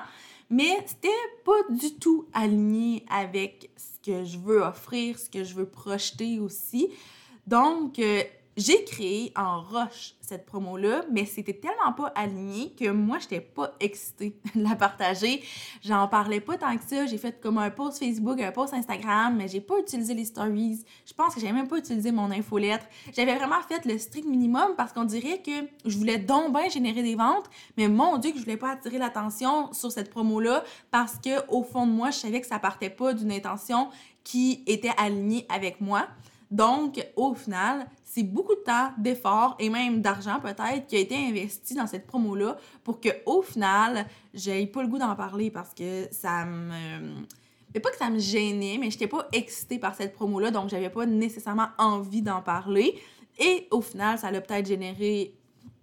Mais 0.50 0.84
c'était 0.86 1.10
pas 1.46 1.62
du 1.70 1.96
tout 1.96 2.28
aligné 2.34 3.06
avec 3.10 3.70
ce 3.76 4.12
que 4.12 4.26
je 4.26 4.38
veux 4.38 4.62
offrir, 4.62 5.20
ce 5.20 5.30
que 5.30 5.44
je 5.44 5.54
veux 5.54 5.68
projeter 5.68 6.40
aussi. 6.40 6.90
Donc, 7.46 8.00
euh, 8.00 8.24
j'ai 8.60 8.84
créé 8.84 9.32
en 9.38 9.62
roche 9.62 10.16
cette 10.20 10.46
promo-là, 10.46 11.04
mais 11.10 11.26
c'était 11.26 11.54
tellement 11.54 11.94
pas 11.94 12.08
aligné 12.14 12.74
que 12.74 12.90
moi, 12.90 13.18
j'étais 13.20 13.40
pas 13.40 13.72
excitée 13.80 14.36
de 14.56 14.62
la 14.62 14.76
partager. 14.76 15.42
J'en 15.82 16.08
parlais 16.10 16.42
pas 16.42 16.58
tant 16.58 16.76
que 16.78 16.84
ça. 16.84 17.06
J'ai 17.06 17.18
fait 17.18 17.40
comme 17.40 17.58
un 17.58 17.70
post 17.72 18.00
Facebook, 18.00 18.40
un 18.42 18.52
post 18.52 18.74
Instagram, 18.74 19.38
mais 19.38 19.48
j'ai 19.48 19.62
pas 19.62 19.80
utilisé 19.80 20.14
les 20.14 20.26
stories. 20.26 20.84
Je 21.06 21.14
pense 21.14 21.34
que 21.34 21.40
j'ai 21.40 21.52
même 21.54 21.70
pas 21.70 21.78
utilisé 21.78 22.12
mon 22.12 22.30
infolettre. 22.32 22.86
J'avais 23.16 23.36
vraiment 23.36 23.62
fait 23.68 23.86
le 23.86 23.98
strict 23.98 24.28
minimum 24.28 24.74
parce 24.76 24.92
qu'on 24.92 25.06
dirait 25.06 25.42
que 25.42 25.68
je 25.86 25.98
voulais 25.98 26.18
donc 26.18 26.54
bien 26.54 26.68
générer 26.68 27.02
des 27.02 27.16
ventes, 27.16 27.50
mais 27.78 27.88
mon 27.88 28.18
Dieu, 28.18 28.32
que 28.32 28.38
je 28.38 28.44
voulais 28.44 28.58
pas 28.58 28.72
attirer 28.72 28.98
l'attention 28.98 29.72
sur 29.72 29.90
cette 29.90 30.10
promo-là 30.10 30.66
parce 30.92 31.18
que 31.18 31.48
au 31.48 31.64
fond 31.64 31.88
de 31.88 31.92
moi, 31.94 32.12
je 32.12 32.18
savais 32.18 32.42
que 32.42 32.48
ça 32.48 32.60
partait 32.60 32.90
pas 32.90 33.14
d'une 33.14 33.32
intention 33.32 33.90
qui 34.26 34.64
était 34.68 34.92
alignée 34.98 35.46
avec 35.50 35.80
moi. 35.80 36.08
Donc, 36.52 37.06
au 37.16 37.36
final, 37.36 37.88
beaucoup 38.24 38.56
de 38.56 38.62
temps, 38.62 38.92
d'efforts 38.98 39.56
et 39.60 39.70
même 39.70 40.02
d'argent 40.02 40.40
peut-être 40.40 40.88
qui 40.88 40.96
a 40.96 41.00
été 41.00 41.16
investi 41.16 41.76
dans 41.76 41.88
cette 41.88 42.08
promo-là 42.08 42.58
pour 42.84 43.00
que 43.00 43.10
au 43.26 43.42
final, 43.42 44.06
j'aie 44.34 44.66
pas 44.66 44.82
le 44.82 44.88
goût 44.88 44.98
d'en 44.98 45.16
parler 45.16 45.52
parce 45.52 45.74
que 45.74 46.08
ça 46.12 46.46
me. 46.46 47.26
Mais 47.74 47.80
pas 47.80 47.92
que 47.92 47.98
ça 47.98 48.10
me 48.10 48.18
gênait, 48.18 48.78
mais 48.80 48.90
j'étais 48.90 49.08
pas 49.08 49.28
excitée 49.32 49.78
par 49.78 49.94
cette 49.94 50.14
promo-là, 50.14 50.50
donc 50.50 50.70
j'avais 50.70 50.90
pas 50.90 51.06
nécessairement 51.06 51.68
envie 51.78 52.24
d'en 52.24 52.42
parler. 52.42 53.00
Et 53.40 53.68
au 53.72 53.82
final, 53.82 54.18
ça 54.18 54.28
a 54.28 54.42
peut-être 54.42 54.68
généré 54.68 55.36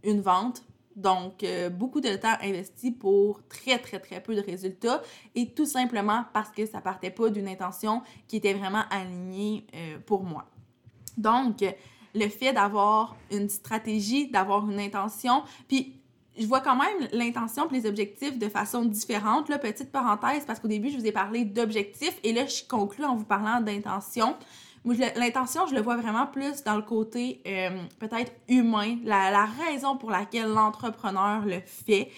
une 0.02 0.20
vente. 0.20 0.62
Donc, 0.96 1.44
euh, 1.44 1.68
beaucoup 1.68 2.00
de 2.00 2.16
temps 2.16 2.36
investi 2.40 2.90
pour 2.90 3.46
très, 3.48 3.78
très, 3.78 3.98
très 4.00 4.22
peu 4.22 4.34
de 4.34 4.40
résultats. 4.40 5.02
Et 5.34 5.50
tout 5.50 5.66
simplement 5.66 6.24
parce 6.32 6.50
que 6.50 6.66
ça 6.66 6.80
partait 6.80 7.10
pas 7.10 7.28
d'une 7.28 7.48
intention 7.48 8.02
qui 8.26 8.36
était 8.38 8.54
vraiment 8.54 8.82
alignée 8.90 9.66
euh, 9.74 9.98
pour 10.04 10.24
moi. 10.24 10.46
Donc, 11.18 11.62
le 12.16 12.28
fait 12.28 12.52
d'avoir 12.52 13.14
une 13.30 13.48
stratégie, 13.48 14.28
d'avoir 14.28 14.68
une 14.68 14.80
intention, 14.80 15.42
puis 15.68 15.96
je 16.38 16.46
vois 16.46 16.60
quand 16.60 16.76
même 16.76 17.08
l'intention 17.12 17.68
et 17.70 17.74
les 17.74 17.86
objectifs 17.86 18.38
de 18.38 18.48
façon 18.48 18.84
différente. 18.84 19.48
Là, 19.48 19.58
petite 19.58 19.90
parenthèse, 19.90 20.44
parce 20.46 20.60
qu'au 20.60 20.68
début, 20.68 20.90
je 20.90 20.98
vous 20.98 21.06
ai 21.06 21.12
parlé 21.12 21.44
d'objectifs 21.44 22.18
et 22.22 22.32
là, 22.32 22.46
je 22.46 22.62
conclue 22.68 23.04
en 23.04 23.16
vous 23.16 23.24
parlant 23.24 23.60
d'intention. 23.60 24.36
L'intention, 24.84 25.66
je 25.66 25.74
le 25.74 25.80
vois 25.80 25.96
vraiment 25.96 26.26
plus 26.26 26.62
dans 26.62 26.76
le 26.76 26.82
côté 26.82 27.40
euh, 27.46 27.70
peut-être 27.98 28.32
humain, 28.48 28.98
la, 29.02 29.30
la, 29.30 29.46
raison 29.46 29.96
pour 29.96 30.10
laquelle 30.10 30.48
l'entrepreneur 30.48 31.44
le 31.44 31.60
fait. 31.64 32.10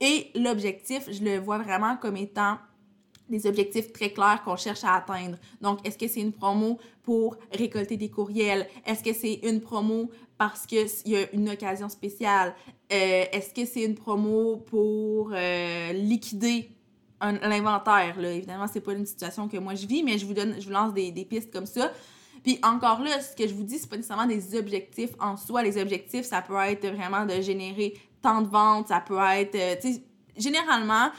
Et 0.00 0.30
l'objectif, 0.34 1.08
je 1.10 1.24
le 1.24 1.38
vois 1.38 1.58
vraiment 1.58 1.96
comme 1.96 2.16
étant 2.16 2.58
des 3.30 3.46
objectifs 3.46 3.92
très 3.92 4.10
clairs 4.10 4.42
qu'on 4.44 4.56
cherche 4.56 4.84
à 4.84 4.94
atteindre. 4.94 5.36
Donc, 5.60 5.86
est-ce 5.86 5.96
que 5.96 6.08
c'est 6.08 6.20
une 6.20 6.32
promo 6.32 6.78
pour 7.02 7.36
récolter 7.52 7.96
des 7.96 8.10
courriels? 8.10 8.66
Est-ce 8.86 9.02
que 9.02 9.12
c'est 9.12 9.40
une 9.44 9.60
promo 9.60 10.10
parce 10.36 10.66
qu'il 10.66 10.86
y 11.06 11.16
a 11.16 11.30
une 11.32 11.48
occasion 11.50 11.88
spéciale? 11.88 12.54
Euh, 12.92 13.24
est-ce 13.32 13.54
que 13.54 13.66
c'est 13.66 13.84
une 13.84 13.94
promo 13.94 14.56
pour 14.56 15.30
euh, 15.32 15.92
liquider 15.92 16.70
l'inventaire? 17.20 18.18
Évidemment, 18.18 18.66
c'est 18.66 18.80
pas 18.80 18.92
une 18.92 19.06
situation 19.06 19.48
que 19.48 19.56
moi 19.58 19.74
je 19.74 19.86
vis, 19.86 20.02
mais 20.02 20.18
je 20.18 20.26
vous 20.26 20.34
donne, 20.34 20.56
je 20.58 20.66
vous 20.66 20.72
lance 20.72 20.92
des, 20.92 21.12
pistes 21.24 21.52
comme 21.52 21.66
ça. 21.66 21.92
Puis 22.42 22.58
encore 22.62 23.00
là, 23.00 23.20
ce 23.20 23.36
que 23.36 23.46
je 23.46 23.54
vous 23.54 23.64
dis, 23.64 23.78
c'est 23.78 23.88
pas 23.88 23.96
nécessairement 23.96 24.26
des 24.26 24.56
objectifs 24.56 25.10
en 25.20 25.36
soi. 25.36 25.62
Les 25.62 25.80
objectifs, 25.80 26.24
ça 26.24 26.40
peut 26.40 26.56
être 26.56 26.86
vraiment 26.88 27.26
de 27.26 27.40
générer 27.42 27.94
tant 28.22 28.40
de 28.40 28.48
ventes, 28.48 28.88
ça 28.88 29.00
peut 29.00 29.18
être, 29.18 29.54
euh, 29.54 29.76
tu 29.80 29.92
sais, 29.92 30.02
généralement, 30.36 31.10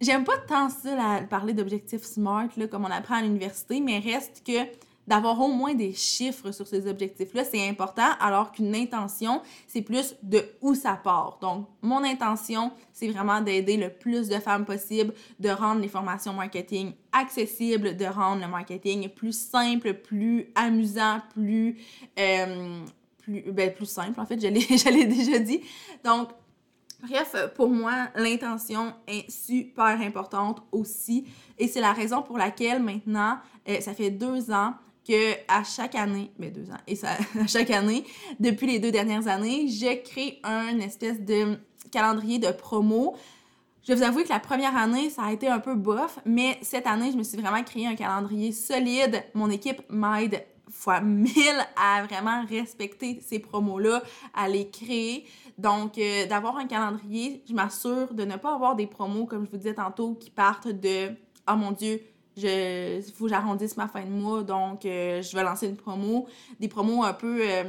j'aime 0.00 0.24
pas 0.24 0.38
tant 0.38 0.68
ça, 0.68 1.20
parler 1.28 1.52
d'objectifs 1.52 2.04
SMART, 2.04 2.48
comme 2.70 2.84
on 2.84 2.90
apprend 2.90 3.16
à 3.16 3.22
l'université, 3.22 3.80
mais 3.80 3.98
reste 3.98 4.42
que 4.46 4.66
d'avoir 5.08 5.40
au 5.40 5.48
moins 5.48 5.74
des 5.74 5.94
chiffres 5.94 6.52
sur 6.52 6.66
ces 6.66 6.86
objectifs-là, 6.86 7.42
c'est 7.42 7.66
important, 7.66 8.10
alors 8.20 8.52
qu'une 8.52 8.74
intention, 8.74 9.40
c'est 9.66 9.80
plus 9.80 10.14
de 10.22 10.44
où 10.60 10.74
ça 10.74 11.00
part. 11.02 11.38
Donc, 11.40 11.66
mon 11.80 12.04
intention, 12.04 12.70
c'est 12.92 13.08
vraiment 13.08 13.40
d'aider 13.40 13.78
le 13.78 13.88
plus 13.88 14.28
de 14.28 14.38
femmes 14.38 14.66
possible, 14.66 15.14
de 15.40 15.48
rendre 15.48 15.80
les 15.80 15.88
formations 15.88 16.34
marketing 16.34 16.92
accessibles, 17.10 17.96
de 17.96 18.04
rendre 18.04 18.42
le 18.42 18.48
marketing 18.48 19.08
plus 19.08 19.32
simple, 19.32 19.94
plus 19.94 20.48
amusant, 20.54 21.20
plus... 21.32 21.78
Euh, 22.18 22.84
plus, 23.18 23.42
ben, 23.52 23.72
plus 23.74 23.86
simple, 23.86 24.18
en 24.20 24.24
fait, 24.24 24.40
je 24.40 24.46
l'ai 24.46 25.06
déjà 25.06 25.38
dit. 25.38 25.60
Donc, 26.04 26.30
Bref, 27.00 27.36
pour 27.54 27.68
moi, 27.68 28.08
l'intention 28.16 28.92
est 29.06 29.30
super 29.30 30.00
importante 30.00 30.62
aussi. 30.72 31.26
Et 31.58 31.68
c'est 31.68 31.80
la 31.80 31.92
raison 31.92 32.22
pour 32.22 32.38
laquelle 32.38 32.82
maintenant, 32.82 33.38
euh, 33.68 33.80
ça 33.80 33.94
fait 33.94 34.10
deux 34.10 34.50
ans 34.50 34.74
que 35.06 35.32
à 35.46 35.62
chaque 35.62 35.94
année, 35.94 36.32
mais 36.38 36.50
ben, 36.50 36.64
deux 36.64 36.70
ans, 36.70 36.78
et 36.86 36.96
ça, 36.96 37.10
à 37.40 37.46
chaque 37.46 37.70
année, 37.70 38.04
depuis 38.40 38.66
les 38.66 38.78
deux 38.78 38.90
dernières 38.90 39.28
années, 39.28 39.68
je 39.68 40.02
crée 40.02 40.40
un 40.42 40.78
espèce 40.80 41.20
de 41.20 41.58
calendrier 41.92 42.38
de 42.38 42.50
promo. 42.50 43.16
Je 43.86 43.94
vous 43.94 44.02
avouer 44.02 44.24
que 44.24 44.28
la 44.28 44.40
première 44.40 44.76
année, 44.76 45.08
ça 45.08 45.22
a 45.22 45.32
été 45.32 45.48
un 45.48 45.60
peu 45.60 45.74
bof, 45.74 46.18
mais 46.26 46.58
cette 46.62 46.86
année, 46.86 47.10
je 47.12 47.16
me 47.16 47.22
suis 47.22 47.38
vraiment 47.38 47.62
créé 47.62 47.86
un 47.86 47.94
calendrier 47.94 48.52
solide. 48.52 49.24
Mon 49.34 49.50
équipe 49.50 49.80
m'aide 49.88 50.44
fois 50.70 51.00
mille 51.02 51.66
à 51.76 52.04
vraiment 52.04 52.44
respecter 52.44 53.20
ces 53.26 53.38
promos-là, 53.38 54.02
à 54.34 54.48
les 54.48 54.68
créer. 54.68 55.26
Donc, 55.58 55.98
euh, 55.98 56.26
d'avoir 56.26 56.56
un 56.56 56.66
calendrier, 56.66 57.42
je 57.48 57.52
m'assure 57.52 58.14
de 58.14 58.24
ne 58.24 58.36
pas 58.36 58.54
avoir 58.54 58.76
des 58.76 58.86
promos, 58.86 59.26
comme 59.26 59.44
je 59.44 59.50
vous 59.50 59.56
disais 59.56 59.74
tantôt, 59.74 60.14
qui 60.14 60.30
partent 60.30 60.68
de 60.68 61.08
«Oh 61.50 61.56
mon 61.56 61.72
Dieu, 61.72 62.00
il 62.36 63.02
faut 63.14 63.24
que 63.24 63.30
j'arrondisse 63.30 63.76
ma 63.76 63.88
fin 63.88 64.04
de 64.04 64.10
mois, 64.10 64.44
donc 64.44 64.84
euh, 64.86 65.20
je 65.22 65.36
vais 65.36 65.42
lancer 65.42 65.66
une 65.66 65.76
promo. 65.76 66.28
Des 66.60 66.68
promos 66.68 67.02
un 67.02 67.12
peu 67.12 67.40
euh, 67.42 67.64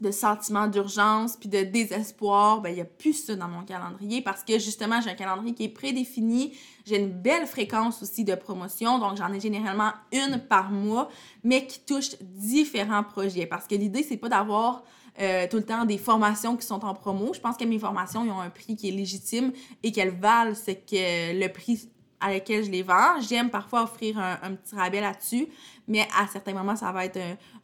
de 0.00 0.10
sentiment 0.10 0.66
d'urgence 0.66 1.36
puis 1.36 1.48
de 1.48 1.62
désespoir. 1.62 2.60
Ben, 2.60 2.70
il 2.70 2.76
n'y 2.76 2.80
a 2.80 2.86
plus 2.86 3.12
ça 3.12 3.36
dans 3.36 3.48
mon 3.48 3.62
calendrier 3.62 4.22
parce 4.22 4.42
que 4.42 4.58
justement, 4.58 5.00
j'ai 5.02 5.10
un 5.10 5.14
calendrier 5.14 5.54
qui 5.54 5.64
est 5.64 5.68
prédéfini. 5.68 6.56
J'ai 6.86 6.98
une 6.98 7.10
belle 7.10 7.46
fréquence 7.46 8.02
aussi 8.02 8.24
de 8.24 8.34
promotion, 8.34 8.98
donc 8.98 9.16
j'en 9.16 9.32
ai 9.32 9.40
généralement 9.40 9.92
une 10.12 10.38
par 10.38 10.70
mois, 10.70 11.10
mais 11.44 11.66
qui 11.66 11.80
touche 11.80 12.16
différents 12.22 13.04
projets. 13.04 13.46
Parce 13.46 13.66
que 13.66 13.74
l'idée, 13.74 14.02
c'est 14.02 14.16
pas 14.16 14.30
d'avoir 14.30 14.82
euh, 15.18 15.46
tout 15.50 15.56
le 15.56 15.64
temps 15.64 15.84
des 15.84 15.98
formations 15.98 16.56
qui 16.56 16.66
sont 16.66 16.84
en 16.84 16.94
promo. 16.94 17.32
Je 17.34 17.40
pense 17.40 17.56
que 17.56 17.64
mes 17.64 17.78
formations 17.78 18.22
ont 18.22 18.40
un 18.40 18.50
prix 18.50 18.76
qui 18.76 18.88
est 18.88 18.92
légitime 18.92 19.52
et 19.82 19.92
qu'elles 19.92 20.14
valent 20.14 20.54
que 20.54 21.38
le 21.38 21.48
prix 21.48 21.88
à 22.20 22.30
laquelle 22.30 22.64
je 22.64 22.70
les 22.70 22.82
vends. 22.82 23.20
J'aime 23.20 23.50
parfois 23.50 23.82
offrir 23.82 24.18
un, 24.18 24.54
petit 24.54 24.74
rabais 24.74 25.00
là-dessus, 25.00 25.48
mais 25.88 26.06
à 26.16 26.26
certains 26.26 26.52
moments, 26.52 26.76
ça 26.76 26.92
va 26.92 27.06
être 27.06 27.18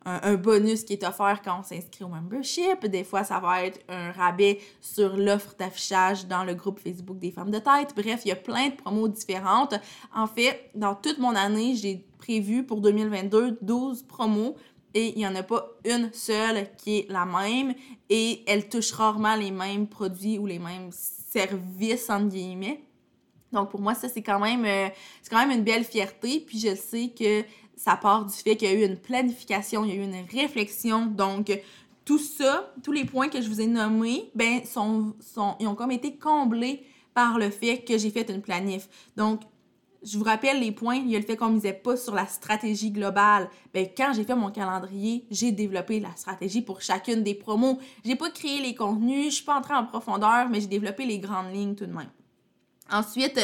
un, 0.04 0.34
bonus 0.34 0.84
qui 0.84 0.94
est 0.94 1.06
offert 1.06 1.42
quand 1.44 1.60
on 1.60 1.62
s'inscrit 1.62 2.04
au 2.04 2.08
membership. 2.08 2.86
Des 2.86 3.04
fois, 3.04 3.22
ça 3.22 3.38
va 3.38 3.64
être 3.64 3.80
un 3.88 4.12
rabais 4.12 4.58
sur 4.80 5.16
l'offre 5.16 5.54
d'affichage 5.58 6.26
dans 6.26 6.44
le 6.44 6.54
groupe 6.54 6.80
Facebook 6.80 7.18
des 7.18 7.30
femmes 7.30 7.50
de 7.50 7.58
tête. 7.58 7.92
Bref, 7.94 8.22
il 8.24 8.28
y 8.28 8.32
a 8.32 8.36
plein 8.36 8.68
de 8.68 8.74
promos 8.74 9.08
différentes. 9.08 9.74
En 10.14 10.26
fait, 10.26 10.70
dans 10.74 10.94
toute 10.94 11.18
mon 11.18 11.34
année, 11.34 11.74
j'ai 11.74 12.06
prévu 12.18 12.64
pour 12.64 12.80
2022 12.80 13.58
12 13.60 14.04
promos 14.04 14.56
et 14.96 15.12
il 15.14 15.18
n'y 15.18 15.26
en 15.26 15.34
a 15.34 15.42
pas 15.42 15.68
une 15.84 16.10
seule 16.14 16.68
qui 16.78 17.00
est 17.00 17.10
la 17.10 17.26
même 17.26 17.74
et 18.08 18.42
elle 18.46 18.66
touche 18.66 18.92
rarement 18.92 19.36
les 19.36 19.50
mêmes 19.50 19.86
produits 19.86 20.38
ou 20.38 20.46
les 20.46 20.58
mêmes 20.58 20.90
services, 20.90 22.08
entre 22.08 22.28
guillemets. 22.28 22.80
Donc 23.52 23.70
pour 23.70 23.82
moi, 23.82 23.94
ça, 23.94 24.08
c'est 24.08 24.22
quand 24.22 24.40
même 24.40 24.64
euh, 24.64 24.88
c'est 25.20 25.28
quand 25.30 25.46
même 25.46 25.50
une 25.50 25.64
belle 25.64 25.84
fierté. 25.84 26.40
Puis 26.40 26.58
je 26.58 26.74
sais 26.74 27.08
que 27.08 27.44
ça 27.76 27.96
part 27.96 28.24
du 28.24 28.32
fait 28.32 28.56
qu'il 28.56 28.70
y 28.70 28.72
a 28.72 28.74
eu 28.74 28.86
une 28.86 28.96
planification, 28.96 29.84
il 29.84 29.90
y 29.90 29.92
a 29.92 29.96
eu 29.96 30.04
une 30.04 30.24
réflexion. 30.32 31.04
Donc 31.04 31.52
tout 32.06 32.18
ça, 32.18 32.72
tous 32.82 32.92
les 32.92 33.04
points 33.04 33.28
que 33.28 33.42
je 33.42 33.48
vous 33.50 33.60
ai 33.60 33.66
nommés, 33.66 34.30
ben, 34.34 34.64
sont, 34.64 35.14
sont, 35.20 35.56
ils 35.60 35.66
ont 35.66 35.74
comme 35.74 35.90
été 35.90 36.16
comblés 36.16 36.86
par 37.12 37.38
le 37.38 37.50
fait 37.50 37.84
que 37.84 37.98
j'ai 37.98 38.10
fait 38.10 38.30
une 38.30 38.40
planif. 38.40 38.88
Donc, 39.16 39.40
je 40.06 40.18
vous 40.18 40.24
rappelle 40.24 40.60
les 40.60 40.72
points, 40.72 40.96
il 40.96 41.10
y 41.10 41.16
a 41.16 41.18
le 41.18 41.24
fait 41.24 41.36
qu'on 41.36 41.48
ne 41.48 41.54
misait 41.54 41.72
pas 41.72 41.96
sur 41.96 42.14
la 42.14 42.26
stratégie 42.26 42.90
globale. 42.90 43.48
Ben, 43.74 43.88
quand 43.96 44.12
j'ai 44.14 44.24
fait 44.24 44.36
mon 44.36 44.50
calendrier, 44.50 45.26
j'ai 45.30 45.52
développé 45.52 45.98
la 45.98 46.14
stratégie 46.14 46.62
pour 46.62 46.80
chacune 46.80 47.22
des 47.22 47.34
promos. 47.34 47.78
J'ai 48.04 48.14
pas 48.14 48.30
créé 48.30 48.60
les 48.60 48.74
contenus, 48.74 49.30
je 49.30 49.34
suis 49.36 49.44
pas 49.44 49.56
entrée 49.56 49.74
en 49.74 49.84
profondeur, 49.84 50.48
mais 50.48 50.60
j'ai 50.60 50.68
développé 50.68 51.04
les 51.04 51.18
grandes 51.18 51.52
lignes 51.52 51.74
tout 51.74 51.86
de 51.86 51.92
même. 51.92 52.10
Ensuite, 52.88 53.40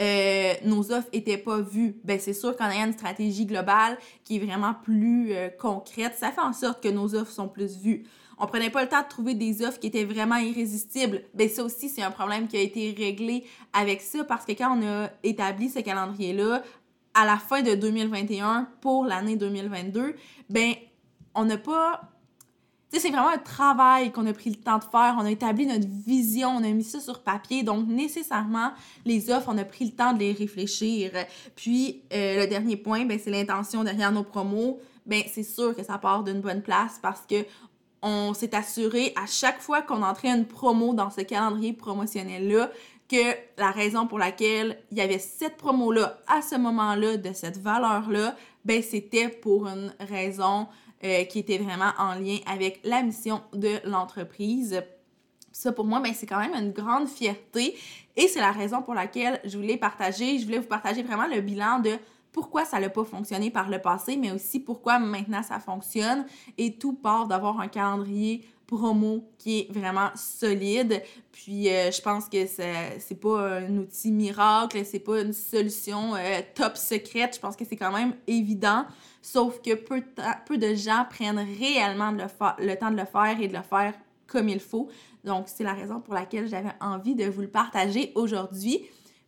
euh, 0.00 0.52
nos 0.64 0.92
offres 0.92 1.08
n'étaient 1.14 1.38
pas 1.38 1.60
vues. 1.60 1.96
Ben, 2.04 2.20
c'est 2.20 2.34
sûr 2.34 2.54
qu'en 2.56 2.68
ayant 2.68 2.86
une 2.86 2.92
stratégie 2.92 3.46
globale 3.46 3.96
qui 4.22 4.36
est 4.36 4.38
vraiment 4.38 4.74
plus 4.74 5.32
euh, 5.32 5.48
concrète, 5.48 6.14
ça 6.18 6.30
fait 6.30 6.42
en 6.42 6.52
sorte 6.52 6.82
que 6.82 6.88
nos 6.88 7.14
offres 7.14 7.32
sont 7.32 7.48
plus 7.48 7.78
vues. 7.78 8.04
On 8.44 8.46
prenait 8.46 8.70
pas 8.70 8.82
le 8.82 8.88
temps 8.88 9.02
de 9.02 9.08
trouver 9.08 9.34
des 9.34 9.64
offres 9.64 9.78
qui 9.78 9.86
étaient 9.86 10.04
vraiment 10.04 10.34
irrésistibles. 10.34 11.22
Ben, 11.32 11.48
ça 11.48 11.62
aussi, 11.62 11.88
c'est 11.88 12.02
un 12.02 12.10
problème 12.10 12.48
qui 12.48 12.56
a 12.56 12.60
été 12.60 12.92
réglé 12.98 13.44
avec 13.72 14.00
ça 14.00 14.24
parce 14.24 14.44
que 14.44 14.50
quand 14.50 14.76
on 14.76 14.84
a 14.84 15.10
établi 15.22 15.70
ce 15.70 15.78
calendrier-là, 15.78 16.64
à 17.14 17.24
la 17.24 17.36
fin 17.36 17.62
de 17.62 17.76
2021 17.76 18.68
pour 18.80 19.04
l'année 19.04 19.36
2022, 19.36 20.16
ben, 20.50 20.74
on 21.36 21.44
n'a 21.44 21.56
pas 21.56 22.00
c'est 22.98 23.08
vraiment 23.08 23.30
un 23.30 23.38
travail 23.38 24.12
qu'on 24.12 24.26
a 24.26 24.32
pris 24.32 24.50
le 24.50 24.56
temps 24.56 24.78
de 24.78 24.84
faire. 24.84 25.16
On 25.18 25.24
a 25.24 25.30
établi 25.30 25.64
notre 25.64 25.86
vision, 25.88 26.50
on 26.50 26.64
a 26.64 26.68
mis 26.68 26.84
ça 26.84 27.00
sur 27.00 27.22
papier. 27.22 27.62
Donc, 27.62 27.88
nécessairement, 27.88 28.72
les 29.06 29.30
offres, 29.30 29.48
on 29.48 29.56
a 29.56 29.64
pris 29.64 29.86
le 29.86 29.92
temps 29.92 30.12
de 30.12 30.18
les 30.18 30.32
réfléchir. 30.32 31.12
Puis, 31.56 32.02
euh, 32.12 32.40
le 32.40 32.46
dernier 32.48 32.76
point, 32.76 33.06
ben, 33.06 33.18
c'est 33.22 33.30
l'intention 33.30 33.82
derrière 33.82 34.12
nos 34.12 34.24
promos. 34.24 34.78
Ben, 35.06 35.22
c'est 35.32 35.42
sûr 35.42 35.74
que 35.74 35.82
ça 35.82 35.96
part 35.96 36.22
d'une 36.22 36.40
bonne 36.40 36.62
place 36.62 36.98
parce 37.00 37.22
que 37.22 37.46
on 38.02 38.34
s'est 38.34 38.54
assuré 38.54 39.12
à 39.16 39.26
chaque 39.26 39.60
fois 39.60 39.82
qu'on 39.82 40.02
entrait 40.02 40.28
une 40.28 40.46
promo 40.46 40.94
dans 40.94 41.10
ce 41.10 41.20
calendrier 41.20 41.72
promotionnel-là 41.72 42.70
que 43.08 43.36
la 43.58 43.70
raison 43.70 44.06
pour 44.06 44.18
laquelle 44.18 44.78
il 44.90 44.98
y 44.98 45.00
avait 45.00 45.18
cette 45.18 45.56
promo-là 45.56 46.18
à 46.26 46.42
ce 46.42 46.56
moment-là, 46.56 47.16
de 47.16 47.32
cette 47.32 47.58
valeur-là, 47.58 48.34
ben 48.64 48.82
c'était 48.82 49.28
pour 49.28 49.66
une 49.66 49.92
raison 50.00 50.66
euh, 51.04 51.24
qui 51.24 51.40
était 51.40 51.58
vraiment 51.58 51.92
en 51.98 52.14
lien 52.14 52.38
avec 52.46 52.80
la 52.84 53.02
mission 53.02 53.42
de 53.52 53.80
l'entreprise. 53.84 54.82
Ça, 55.52 55.72
pour 55.72 55.84
moi, 55.84 56.00
ben, 56.00 56.12
c'est 56.14 56.26
quand 56.26 56.40
même 56.40 56.54
une 56.54 56.72
grande 56.72 57.08
fierté 57.08 57.76
et 58.16 58.28
c'est 58.28 58.40
la 58.40 58.52
raison 58.52 58.82
pour 58.82 58.94
laquelle 58.94 59.40
je 59.44 59.58
voulais 59.58 59.76
partager. 59.76 60.38
Je 60.38 60.44
voulais 60.44 60.58
vous 60.58 60.66
partager 60.66 61.02
vraiment 61.02 61.26
le 61.26 61.40
bilan 61.40 61.80
de 61.80 61.98
pourquoi 62.32 62.64
ça 62.64 62.80
n'a 62.80 62.88
pas 62.88 63.04
fonctionné 63.04 63.50
par 63.50 63.68
le 63.68 63.78
passé, 63.78 64.16
mais 64.16 64.32
aussi 64.32 64.58
pourquoi 64.58 64.98
maintenant 64.98 65.42
ça 65.42 65.60
fonctionne. 65.60 66.24
Et 66.58 66.74
tout 66.78 66.94
part 66.94 67.28
d'avoir 67.28 67.60
un 67.60 67.68
calendrier 67.68 68.44
promo 68.66 69.28
qui 69.36 69.60
est 69.60 69.72
vraiment 69.72 70.08
solide. 70.14 71.02
Puis 71.30 71.68
euh, 71.68 71.90
je 71.90 72.00
pense 72.00 72.28
que 72.28 72.46
c'est 72.46 73.20
pas 73.20 73.58
un 73.58 73.76
outil 73.76 74.10
miracle, 74.10 74.82
c'est 74.84 75.00
pas 75.00 75.20
une 75.20 75.34
solution 75.34 76.14
euh, 76.16 76.40
top 76.54 76.76
secrète. 76.78 77.34
Je 77.34 77.40
pense 77.40 77.54
que 77.54 77.64
c'est 77.66 77.76
quand 77.76 77.92
même 77.92 78.14
évident. 78.26 78.86
Sauf 79.20 79.60
que 79.60 79.74
peu 79.74 80.56
de, 80.56 80.74
gens 80.74 81.04
prennent 81.08 81.46
réellement 81.58 82.12
le, 82.12 82.24
le 82.66 82.74
temps 82.76 82.90
de 82.90 82.96
le 82.96 83.04
faire 83.04 83.36
et 83.40 83.48
de 83.48 83.54
le 83.54 83.62
faire 83.62 83.94
comme 84.26 84.48
il 84.48 84.60
faut. 84.60 84.88
Donc, 85.24 85.44
c'est 85.46 85.64
la 85.64 85.74
raison 85.74 86.00
pour 86.00 86.14
laquelle 86.14 86.48
j'avais 86.48 86.72
envie 86.80 87.14
de 87.14 87.26
vous 87.26 87.42
le 87.42 87.48
partager 87.48 88.10
aujourd'hui. 88.14 88.80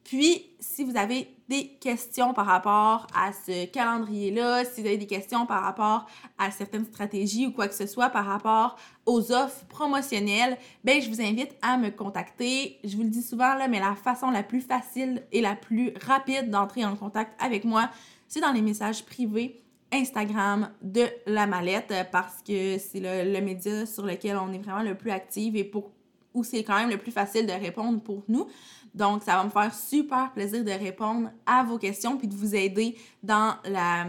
Puis, 0.03 0.47
si 0.59 0.85
vous 0.85 0.97
avez 0.97 1.34
des 1.49 1.69
questions 1.81 2.33
par 2.33 2.47
rapport 2.47 3.07
à 3.15 3.33
ce 3.33 3.67
calendrier-là, 3.67 4.65
si 4.65 4.81
vous 4.81 4.87
avez 4.87 4.97
des 4.97 5.07
questions 5.07 5.47
par 5.47 5.63
rapport 5.63 6.07
à 6.39 6.51
certaines 6.51 6.87
stratégies 6.87 7.47
ou 7.47 7.53
quoi 7.53 7.69
que 7.69 7.75
ce 7.75 7.87
soit 7.87 8.09
par 8.09 8.25
rapport 8.25 8.77
aux 9.07 9.33
offres 9.33 9.65
promotionnelles, 9.67 10.57
ben 10.85 11.03
je 11.03 11.09
vous 11.09 11.21
invite 11.21 11.55
à 11.61 11.77
me 11.77 11.91
contacter. 11.91 12.79
Je 12.85 12.97
vous 12.97 13.03
le 13.03 13.11
dis 13.11 13.23
souvent 13.23 13.55
là, 13.55 13.69
mais 13.69 13.81
la 13.81 13.95
façon 13.95 14.31
la 14.31 14.43
plus 14.43 14.63
facile 14.63 15.23
et 15.33 15.41
la 15.41 15.55
plus 15.55 15.93
rapide 16.07 16.51
d'entrer 16.51 16.85
en 16.85 16.97
contact 16.97 17.33
avec 17.43 17.65
moi, 17.65 17.91
c'est 18.29 18.41
dans 18.41 18.53
les 18.53 18.63
messages 18.63 19.05
privés 19.05 19.61
Instagram 19.93 20.71
de 20.83 21.05
la 21.27 21.47
mallette 21.47 21.95
parce 22.11 22.43
que 22.43 22.79
c'est 22.79 23.01
le, 23.01 23.41
média 23.41 23.87
sur 23.87 24.05
lequel 24.05 24.37
on 24.37 24.53
est 24.53 24.59
vraiment 24.59 24.83
le 24.83 24.97
plus 24.97 25.11
actif 25.11 25.55
et 25.55 25.65
pour 25.65 25.93
où 26.33 26.43
c'est 26.43 26.65
quand 26.65 26.77
même 26.77 26.91
le 26.91 26.99
plus 26.99 27.13
facile 27.13 27.47
de 27.47 27.53
répondre 27.53 28.01
pour 28.01 28.25
nous. 28.27 28.49
Donc, 28.95 29.23
ça 29.25 29.37
va 29.37 29.45
me 29.45 29.51
faire 29.51 29.75
super 29.75 30.33
plaisir 30.33 30.65
de 30.65 30.71
répondre 30.71 31.31
à 31.47 31.65
vos 31.65 31.79
questions 31.79 32.17
puis 32.17 32.29
de 32.29 32.35
vous 32.35 32.55
aider 32.55 32.97
dans 33.23 33.57
la, 33.65 34.07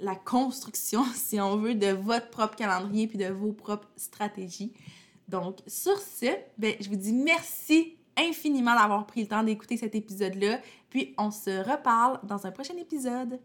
la 0.00 0.14
construction, 0.14 1.04
si 1.14 1.40
on 1.40 1.56
veut, 1.56 1.74
de 1.74 1.88
votre 1.88 2.30
propre 2.30 2.56
calendrier 2.56 3.06
puis 3.06 3.18
de 3.18 3.26
vos 3.26 3.52
propres 3.52 3.88
stratégies. 3.96 4.72
Donc, 5.28 5.58
sur 5.66 5.98
ce, 5.98 6.26
ben, 6.58 6.74
je 6.80 6.88
vous 6.88 6.96
dis 6.96 7.12
merci 7.12 7.96
infiniment 8.16 8.74
d'avoir 8.74 9.06
pris 9.06 9.22
le 9.22 9.28
temps 9.28 9.42
d'écouter 9.42 9.76
cet 9.76 9.94
épisode-là. 9.94 10.60
Puis, 10.88 11.14
on 11.18 11.30
se 11.30 11.50
reparle 11.70 12.20
dans 12.24 12.46
un 12.46 12.50
prochain 12.50 12.76
épisode. 12.76 13.38